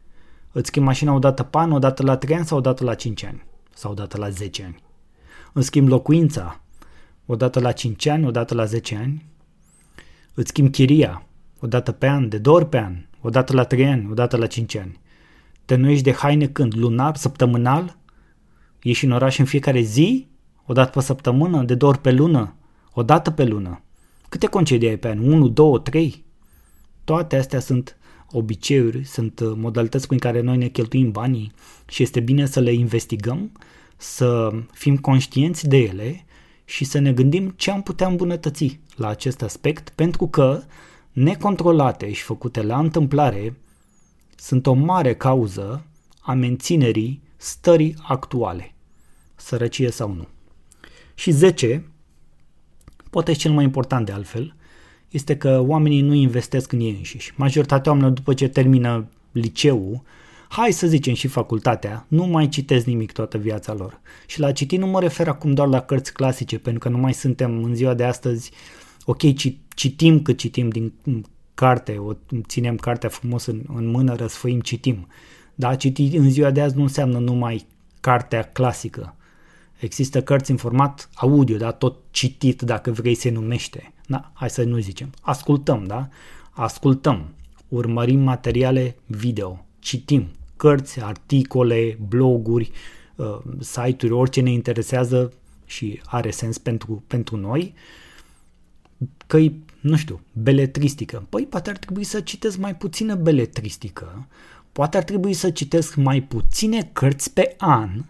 Îți 0.52 0.68
schimbi 0.68 0.88
mașina 0.88 1.14
odată 1.14 1.44
pe 1.44 1.58
an, 1.58 1.72
odată 1.72 2.04
la 2.04 2.18
3 2.18 2.36
ani 2.36 2.46
sau 2.46 2.58
odată 2.58 2.84
la 2.84 2.96
5 2.96 3.24
ani? 3.24 3.44
Sau 3.74 3.92
odată 3.92 4.18
la 4.18 4.30
10 4.30 4.64
ani? 4.64 4.76
Îți 5.54 5.66
schimbi 5.66 5.90
locuința 5.90 6.62
odată 7.32 7.60
la 7.60 7.72
5 7.72 8.06
ani, 8.06 8.26
odată 8.26 8.54
la 8.54 8.66
10 8.66 8.96
ani? 8.96 9.26
Îți 10.34 10.50
schimbi 10.50 10.72
chiria 10.72 11.24
odată 11.60 11.92
pe 11.92 12.08
an, 12.08 12.30
de 12.30 12.38
două 12.38 12.56
ori 12.56 12.70
pe 12.70 12.78
an, 12.78 12.96
odată 13.22 13.54
la 13.54 13.64
3 13.64 13.86
ani, 13.86 14.08
odată 14.12 14.38
la 14.38 14.48
5 14.48 14.76
ani. 14.76 15.00
Te 15.66 15.76
nuiești 15.76 16.04
de 16.04 16.14
haine 16.14 16.48
când? 16.48 16.76
Lunar, 16.76 17.16
săptămânal? 17.16 17.98
Ieși 18.82 19.06
în 19.06 19.12
oraș 19.12 19.38
în 19.38 19.46
fiecare 19.46 19.82
zi? 19.82 20.28
O 20.66 20.74
dată 20.74 20.90
pe 20.90 21.02
săptămână? 21.02 21.64
De 21.64 21.76
două 21.76 21.92
ori 21.92 22.02
pe 22.02 22.12
lună? 22.12 22.56
O 22.94 23.04
dată 23.04 23.32
pe 23.32 23.44
lună? 23.44 23.82
Câte 24.30 24.48
concedii 24.48 24.88
ai 24.88 24.98
pe 24.98 25.08
an? 25.08 25.32
1, 25.32 25.48
2, 25.48 25.82
3? 25.84 26.26
Toate 27.04 27.38
astea 27.38 27.60
sunt 27.60 27.98
obiceiuri, 28.32 29.04
sunt 29.04 29.40
uh, 29.40 29.52
modalități 29.56 30.08
prin 30.08 30.20
care 30.20 30.42
noi 30.42 30.58
ne 30.58 30.68
cheltuim 30.68 31.12
banii 31.12 31.52
și 31.88 32.04
este 32.04 32.20
bine 32.20 32.46
să 32.46 32.60
le 32.60 32.72
investigăm, 32.72 33.52
să 33.98 34.52
fim 34.72 34.98
conștienți 34.98 35.68
de 35.68 35.78
ele 35.78 36.26
și 36.70 36.84
să 36.84 37.00
ne 37.00 37.14
gândim 37.14 37.50
ce 37.50 37.72
am 37.72 37.82
putea 37.82 38.08
îmbunătăți 38.08 38.80
la 38.96 39.08
acest 39.08 39.42
aspect, 39.42 39.90
pentru 39.90 40.28
că 40.28 40.64
necontrolate 41.12 42.12
și 42.12 42.24
făcute 42.24 42.62
la 42.62 42.80
întâmplare 42.80 43.58
sunt 44.36 44.66
o 44.66 44.74
mare 44.74 45.16
cauză 45.16 45.86
a 46.22 46.34
menținerii 46.34 47.22
stării 47.36 47.96
actuale, 48.08 48.74
sărăcie 49.36 49.92
sau 49.92 50.14
nu. 50.14 50.28
Și 51.14 51.32
10, 51.32 51.90
poate 53.10 53.32
cel 53.32 53.52
mai 53.52 53.64
important 53.64 54.06
de 54.06 54.12
altfel, 54.12 54.56
este 55.10 55.38
că 55.38 55.60
oamenii 55.60 56.02
nu 56.02 56.14
investesc 56.14 56.72
în 56.72 56.80
ei 56.80 56.96
înșiși. 56.98 57.34
Majoritatea 57.36 57.92
oamenilor 57.92 58.18
după 58.18 58.34
ce 58.34 58.48
termină 58.48 59.10
liceul, 59.32 60.02
hai 60.52 60.72
să 60.72 60.88
zicem 60.88 61.14
și 61.14 61.28
facultatea, 61.28 62.06
nu 62.08 62.26
mai 62.26 62.50
citesc 62.50 62.86
nimic 62.86 63.12
toată 63.12 63.38
viața 63.38 63.74
lor. 63.74 64.02
Și 64.28 64.40
la 64.40 64.52
citit 64.52 64.80
nu 64.80 64.88
mă 64.88 65.00
refer 65.00 65.28
acum 65.28 65.54
doar 65.54 65.68
la 65.68 65.82
cărți 65.82 66.14
clasice, 66.14 66.60
pentru 66.60 66.80
că 66.80 66.90
nu 66.90 66.98
mai 66.98 67.14
suntem 67.14 67.64
în 67.64 67.76
ziua 67.76 67.94
de 67.94 68.04
astăzi, 68.04 68.52
ok, 69.06 69.22
citim 69.76 70.22
cât 70.22 70.38
citim 70.38 70.70
din 70.70 70.94
carte, 71.54 71.98
o 71.98 72.14
ținem 72.48 72.76
cartea 72.76 73.10
frumos 73.10 73.46
în, 73.46 73.62
în 73.76 73.86
mână, 73.86 74.16
răsfăim, 74.16 74.60
citim. 74.60 75.08
Dar 75.56 75.78
citi 75.78 76.18
în 76.18 76.30
ziua 76.30 76.52
de 76.52 76.62
azi 76.62 76.76
nu 76.76 76.82
înseamnă 76.82 77.20
numai 77.20 77.66
cartea 78.00 78.44
clasică. 78.44 79.16
Există 79.80 80.22
cărți 80.22 80.52
în 80.52 80.58
format 80.58 81.10
audio, 81.14 81.58
da? 81.58 81.72
tot 81.72 81.98
citit 82.12 82.62
dacă 82.62 82.92
vrei 82.92 83.16
se 83.16 83.30
numește. 83.30 83.94
Da? 84.08 84.32
Hai 84.34 84.50
să 84.50 84.64
nu 84.64 84.78
zicem. 84.78 85.10
Ascultăm, 85.22 85.84
da? 85.84 86.08
Ascultăm. 86.50 87.34
Urmărim 87.68 88.20
materiale 88.20 88.96
video. 89.06 89.66
Citim 89.80 90.28
cărți, 90.60 91.02
articole, 91.02 91.98
bloguri, 92.08 92.72
uh, 93.16 93.40
site-uri, 93.60 94.12
orice 94.20 94.42
ne 94.42 94.52
interesează 94.52 95.34
și 95.66 96.02
are 96.06 96.32
sens 96.32 96.58
pentru, 96.58 97.04
pentru 97.08 97.38
noi. 97.38 97.74
Că 99.28 99.38
nu 99.80 99.96
știu, 99.96 100.22
beletristică. 100.34 101.26
Păi 101.30 101.46
poate 101.46 101.70
ar 101.70 101.78
trebui 101.78 102.04
să 102.04 102.20
citesc 102.22 102.58
mai 102.58 102.76
puțină 102.76 103.16
beletristică, 103.16 104.28
poate 104.72 104.98
ar 104.98 105.04
trebui 105.04 105.34
să 105.34 105.50
citesc 105.50 105.96
mai 105.96 106.22
puține 106.22 106.90
cărți 106.94 107.34
pe 107.34 107.56
an, 107.58 108.06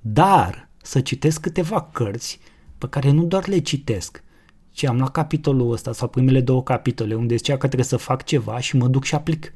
dar 0.00 0.68
să 0.82 1.00
citesc 1.00 1.40
câteva 1.40 1.82
cărți 1.92 2.38
pe 2.78 2.86
care 2.88 3.10
nu 3.10 3.24
doar 3.24 3.48
le 3.48 3.58
citesc, 3.58 4.22
ci 4.70 4.84
am 4.84 4.98
la 4.98 5.10
capitolul 5.10 5.72
ăsta 5.72 5.92
sau 5.92 6.08
primele 6.08 6.40
două 6.40 6.62
capitole 6.62 7.14
unde 7.14 7.36
zicea 7.36 7.56
că 7.56 7.66
trebuie 7.66 7.84
să 7.84 7.96
fac 7.96 8.24
ceva 8.24 8.60
și 8.60 8.76
mă 8.76 8.88
duc 8.88 9.04
și 9.04 9.14
aplic. 9.14 9.52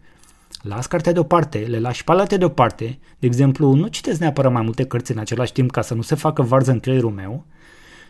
Las 0.63 0.87
cartea 0.87 1.13
deoparte, 1.13 1.59
le 1.59 1.79
lași 1.79 2.05
pe 2.05 2.13
alate 2.13 2.37
deoparte, 2.37 2.99
de 3.19 3.27
exemplu, 3.27 3.75
nu 3.75 3.87
citesc 3.87 4.21
neapărat 4.21 4.53
mai 4.53 4.63
multe 4.63 4.85
cărți 4.85 5.13
în 5.13 5.19
același 5.19 5.53
timp 5.53 5.71
ca 5.71 5.83
să 5.83 5.95
nu 5.95 6.03
se 6.03 6.15
facă 6.15 6.43
varză 6.43 6.71
în 6.71 6.81
creierul 6.81 7.11
meu, 7.11 7.45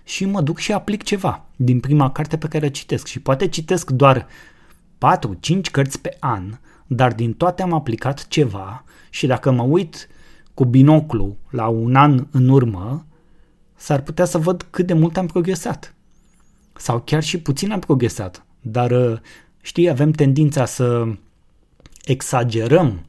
și 0.05 0.25
mă 0.25 0.41
duc 0.41 0.59
și 0.59 0.73
aplic 0.73 1.03
ceva 1.03 1.45
din 1.57 1.81
prima 1.81 2.13
carte 2.13 2.39
pe 2.39 2.49
care 2.49 2.67
o 2.67 2.69
citesc. 2.69 3.07
Și 3.07 3.21
poate 3.21 3.49
citesc 3.49 3.91
doar 3.91 4.27
4-5 4.27 5.61
cărți 5.71 6.01
pe 6.01 6.17
an, 6.21 6.59
dar 6.87 7.13
din 7.13 7.33
toate 7.33 7.63
am 7.63 7.73
aplicat 7.73 8.29
ceva. 8.29 8.85
Și 9.11 9.27
dacă 9.27 9.51
mă 9.51 9.63
uit 9.63 10.09
cu 10.55 10.65
binoclu 10.65 11.37
la 11.51 11.67
un 11.67 11.95
an 11.95 12.27
în 12.31 12.49
urmă, 12.49 13.07
s-ar 13.77 14.01
putea 14.01 14.25
să 14.25 14.39
văd 14.39 14.67
cât 14.71 14.87
de 14.87 14.93
mult 14.93 15.17
am 15.17 15.27
progresat. 15.27 15.95
Sau 16.77 17.01
chiar 17.01 17.23
și 17.23 17.39
puțin 17.39 17.73
am 17.73 17.79
progresat, 17.79 18.45
dar 18.61 18.91
uh, 18.91 19.19
știi, 19.61 19.89
avem 19.89 20.11
tendința 20.11 20.65
să 20.65 21.07
exagerăm 22.05 23.05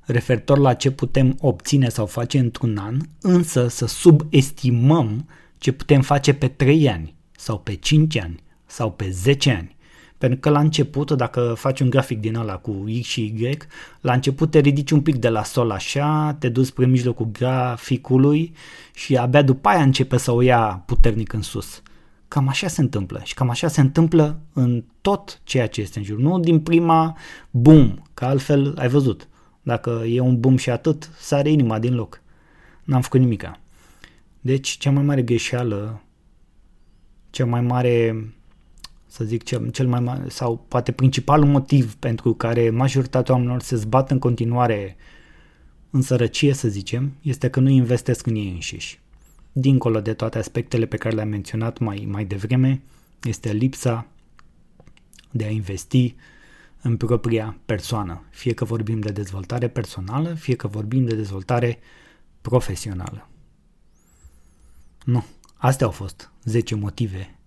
referitor 0.00 0.58
la 0.58 0.74
ce 0.74 0.90
putem 0.90 1.36
obține 1.40 1.88
sau 1.88 2.06
face 2.06 2.38
într-un 2.38 2.76
an, 2.76 2.96
însă 3.20 3.68
să 3.68 3.86
subestimăm 3.86 5.28
ce 5.58 5.72
putem 5.72 6.00
face 6.00 6.34
pe 6.34 6.48
3 6.48 6.88
ani 6.88 7.14
sau 7.36 7.58
pe 7.58 7.74
5 7.74 8.18
ani 8.18 8.42
sau 8.66 8.92
pe 8.92 9.10
10 9.10 9.50
ani. 9.50 9.76
Pentru 10.18 10.38
că 10.40 10.50
la 10.50 10.60
început, 10.60 11.10
dacă 11.10 11.54
faci 11.56 11.80
un 11.80 11.90
grafic 11.90 12.20
din 12.20 12.34
ăla 12.34 12.56
cu 12.56 12.84
X 13.00 13.06
și 13.06 13.20
Y, 13.22 13.56
la 14.00 14.12
început 14.12 14.50
te 14.50 14.58
ridici 14.58 14.90
un 14.90 15.00
pic 15.00 15.16
de 15.16 15.28
la 15.28 15.44
sol 15.44 15.70
așa, 15.70 16.36
te 16.38 16.48
duci 16.48 16.66
spre 16.66 16.86
mijlocul 16.86 17.28
graficului 17.32 18.52
și 18.94 19.16
abia 19.16 19.42
după 19.42 19.68
aia 19.68 19.82
începe 19.82 20.16
să 20.16 20.30
o 20.30 20.40
ia 20.40 20.82
puternic 20.86 21.32
în 21.32 21.42
sus. 21.42 21.82
Cam 22.32 22.48
așa 22.48 22.68
se 22.68 22.80
întâmplă 22.80 23.20
și 23.24 23.34
cam 23.34 23.50
așa 23.50 23.68
se 23.68 23.80
întâmplă 23.80 24.40
în 24.52 24.84
tot 25.00 25.40
ceea 25.44 25.66
ce 25.66 25.80
este 25.80 25.98
în 25.98 26.04
jur. 26.04 26.18
Nu 26.18 26.40
din 26.40 26.60
prima 26.60 27.16
boom, 27.50 28.02
că 28.14 28.24
altfel 28.24 28.74
ai 28.78 28.88
văzut. 28.88 29.28
Dacă 29.62 30.02
e 30.06 30.20
un 30.20 30.40
boom 30.40 30.56
și 30.56 30.70
atât, 30.70 31.10
sare 31.18 31.50
inima 31.50 31.78
din 31.78 31.94
loc. 31.94 32.20
N-am 32.84 33.00
făcut 33.00 33.20
nimica. 33.20 33.60
Deci, 34.40 34.68
cea 34.68 34.90
mai 34.90 35.02
mare 35.02 35.22
greșeală, 35.22 36.02
cea 37.30 37.44
mai 37.44 37.60
mare, 37.60 38.26
să 39.06 39.24
zic, 39.24 39.42
cel, 39.42 39.70
cel 39.70 39.86
mai 39.86 40.00
mare, 40.00 40.28
sau 40.28 40.64
poate 40.68 40.92
principalul 40.92 41.46
motiv 41.46 41.94
pentru 41.94 42.34
care 42.34 42.70
majoritatea 42.70 43.34
oamenilor 43.34 43.62
se 43.62 43.76
zbat 43.76 44.10
în 44.10 44.18
continuare 44.18 44.96
în 45.90 46.02
sărăcie, 46.02 46.52
să 46.52 46.68
zicem, 46.68 47.12
este 47.22 47.50
că 47.50 47.60
nu 47.60 47.68
investesc 47.68 48.26
în 48.26 48.34
ei 48.34 48.50
înșiși. 48.50 49.01
Dincolo 49.52 50.00
de 50.00 50.14
toate 50.14 50.38
aspectele 50.38 50.86
pe 50.86 50.96
care 50.96 51.14
le-am 51.14 51.28
menționat 51.28 51.78
mai, 51.78 52.06
mai 52.10 52.24
devreme, 52.24 52.82
este 53.22 53.52
lipsa 53.52 54.06
de 55.30 55.44
a 55.44 55.50
investi 55.50 56.14
în 56.82 56.96
propria 56.96 57.56
persoană, 57.64 58.24
fie 58.30 58.54
că 58.54 58.64
vorbim 58.64 59.00
de 59.00 59.12
dezvoltare 59.12 59.68
personală, 59.68 60.34
fie 60.34 60.56
că 60.56 60.66
vorbim 60.66 61.04
de 61.04 61.14
dezvoltare 61.14 61.78
profesională. 62.40 63.28
Nu. 65.04 65.24
Astea 65.56 65.86
au 65.86 65.92
fost 65.92 66.30
10 66.44 66.74
motive. 66.74 67.38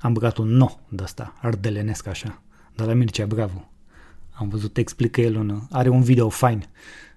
Am 0.00 0.12
băgat 0.12 0.36
un 0.36 0.48
no 0.48 0.68
de 0.88 1.02
asta, 1.02 1.34
ardelenesc 1.40 2.06
așa. 2.06 2.42
Dar 2.74 2.86
la 2.86 2.92
Mircea, 2.92 3.26
bravo. 3.26 3.70
Am 4.30 4.48
văzut, 4.48 4.76
explică 4.76 5.20
el 5.20 5.36
un, 5.36 5.60
are 5.70 5.88
un 5.88 6.02
video 6.02 6.28
fain 6.28 6.68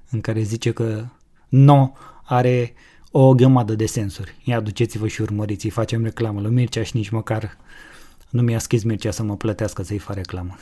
în 0.09 0.21
care 0.21 0.41
zice 0.41 0.71
că 0.71 1.05
no 1.49 1.91
are 2.23 2.73
o 3.15 3.33
grămadă 3.33 3.75
de 3.75 3.85
sensuri. 3.85 4.35
Ia 4.43 4.59
duceți-vă 4.59 5.07
și 5.07 5.21
urmăriți, 5.21 5.65
îi 5.65 5.71
facem 5.71 6.03
reclamă 6.03 6.41
lui 6.41 6.51
Mircea 6.51 6.83
și 6.83 6.95
nici 6.95 7.09
măcar 7.09 7.57
nu 8.29 8.41
mi-a 8.41 8.59
scris 8.59 8.83
Mircea 8.83 9.11
să 9.11 9.23
mă 9.23 9.37
plătească 9.37 9.83
să-i 9.83 9.97
fac 9.97 10.15
reclamă. 10.15 10.55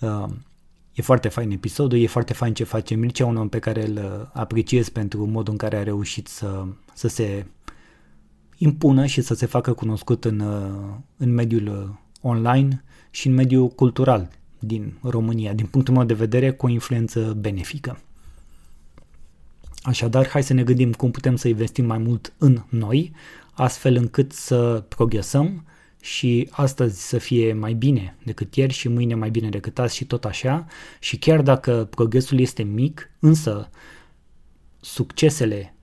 uh, 0.00 0.24
E 0.98 1.02
foarte 1.02 1.28
fain 1.28 1.50
episodul, 1.50 1.98
e 1.98 2.06
foarte 2.06 2.32
fain 2.32 2.54
ce 2.54 2.64
face 2.64 2.94
Mircea, 2.94 3.26
un 3.26 3.36
om 3.36 3.48
pe 3.48 3.58
care 3.58 3.86
îl 3.86 3.96
uh, 3.96 4.28
apreciez 4.32 4.88
pentru 4.88 5.26
modul 5.26 5.52
în 5.52 5.58
care 5.58 5.76
a 5.76 5.82
reușit 5.82 6.26
să, 6.26 6.64
să 6.94 7.08
se 7.08 7.46
impună 8.56 9.06
și 9.06 9.20
să 9.20 9.34
se 9.34 9.46
facă 9.46 9.72
cunoscut 9.72 10.24
în, 10.24 10.40
uh, 10.40 10.94
în 11.16 11.34
mediul 11.34 11.66
uh, 11.66 11.94
online 12.20 12.84
și 13.10 13.26
în 13.26 13.34
mediul 13.34 13.68
cultural 13.68 14.30
din 14.58 14.98
România, 15.02 15.52
din 15.52 15.66
punctul 15.66 15.94
meu 15.94 16.04
de 16.04 16.14
vedere, 16.14 16.50
cu 16.50 16.66
o 16.66 16.68
influență 16.68 17.36
benefică. 17.40 17.98
Așadar, 19.88 20.28
hai 20.28 20.42
să 20.42 20.52
ne 20.52 20.62
gândim 20.62 20.92
cum 20.92 21.10
putem 21.10 21.36
să 21.36 21.48
investim 21.48 21.84
mai 21.84 21.98
mult 21.98 22.32
în 22.38 22.62
noi, 22.68 23.12
astfel 23.52 23.96
încât 23.96 24.32
să 24.32 24.84
progresăm, 24.88 25.66
și 26.00 26.48
astăzi 26.50 27.08
să 27.08 27.18
fie 27.18 27.52
mai 27.52 27.72
bine 27.72 28.16
decât 28.24 28.54
ieri 28.54 28.72
și 28.72 28.88
mâine 28.88 29.14
mai 29.14 29.30
bine 29.30 29.48
decât 29.48 29.78
azi 29.78 29.96
și 29.96 30.04
tot 30.04 30.24
așa. 30.24 30.66
Și 31.00 31.18
chiar 31.18 31.42
dacă 31.42 31.88
progresul 31.90 32.40
este 32.40 32.62
mic, 32.62 33.10
însă 33.18 33.70
succesele 34.80 35.74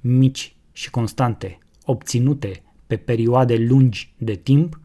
mici 0.00 0.56
și 0.72 0.90
constante 0.90 1.58
obținute 1.84 2.62
pe 2.86 2.96
perioade 2.96 3.56
lungi 3.56 4.14
de 4.18 4.34
timp 4.34 4.80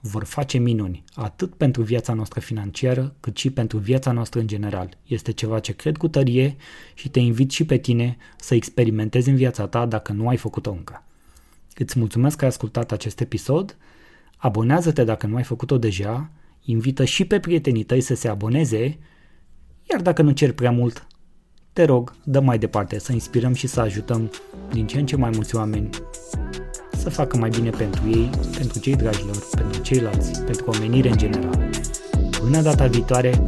vor 0.00 0.24
face 0.24 0.58
minuni, 0.58 1.04
atât 1.14 1.54
pentru 1.54 1.82
viața 1.82 2.12
noastră 2.12 2.40
financiară, 2.40 3.14
cât 3.20 3.36
și 3.36 3.50
pentru 3.50 3.78
viața 3.78 4.12
noastră 4.12 4.40
în 4.40 4.46
general. 4.46 4.96
Este 5.04 5.32
ceva 5.32 5.58
ce 5.58 5.72
cred 5.72 5.96
cu 5.96 6.08
tărie 6.08 6.56
și 6.94 7.08
te 7.08 7.20
invit 7.20 7.50
și 7.50 7.64
pe 7.64 7.76
tine 7.76 8.16
să 8.36 8.54
experimentezi 8.54 9.28
în 9.28 9.36
viața 9.36 9.66
ta 9.66 9.86
dacă 9.86 10.12
nu 10.12 10.28
ai 10.28 10.36
făcut-o 10.36 10.70
încă. 10.70 11.04
Îți 11.74 11.98
mulțumesc 11.98 12.36
că 12.36 12.44
ai 12.44 12.50
ascultat 12.50 12.92
acest 12.92 13.20
episod 13.20 13.76
Abonează-te 14.36 15.04
dacă 15.04 15.26
nu 15.26 15.36
ai 15.36 15.42
făcut-o 15.42 15.78
deja, 15.78 16.30
invită 16.62 17.04
și 17.04 17.24
pe 17.24 17.40
prietenii 17.40 17.84
tăi 17.84 18.00
să 18.00 18.14
se 18.14 18.28
aboneze, 18.28 18.98
iar 19.90 20.00
dacă 20.02 20.22
nu 20.22 20.30
cer 20.30 20.52
prea 20.52 20.70
mult, 20.70 21.06
te 21.72 21.84
rog, 21.84 22.14
dă 22.24 22.40
mai 22.40 22.58
departe 22.58 22.98
să 22.98 23.12
inspirăm 23.12 23.54
și 23.54 23.66
să 23.66 23.80
ajutăm 23.80 24.30
din 24.72 24.86
ce 24.86 24.98
în 24.98 25.06
ce 25.06 25.16
mai 25.16 25.30
mulți 25.34 25.56
oameni 25.56 25.88
să 27.10 27.12
facă 27.12 27.36
mai 27.36 27.48
bine 27.50 27.70
pentru 27.70 28.02
ei, 28.08 28.30
pentru 28.56 28.78
cei 28.78 28.96
dragilor, 28.96 29.36
pentru 29.54 29.82
ceilalți, 29.82 30.42
pentru 30.42 30.64
omenire 30.76 31.08
în 31.08 31.16
general. 31.16 31.68
Până 32.40 32.60
data 32.60 32.86
viitoare, 32.86 33.46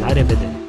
la 0.00 0.12
revedere! 0.12 0.61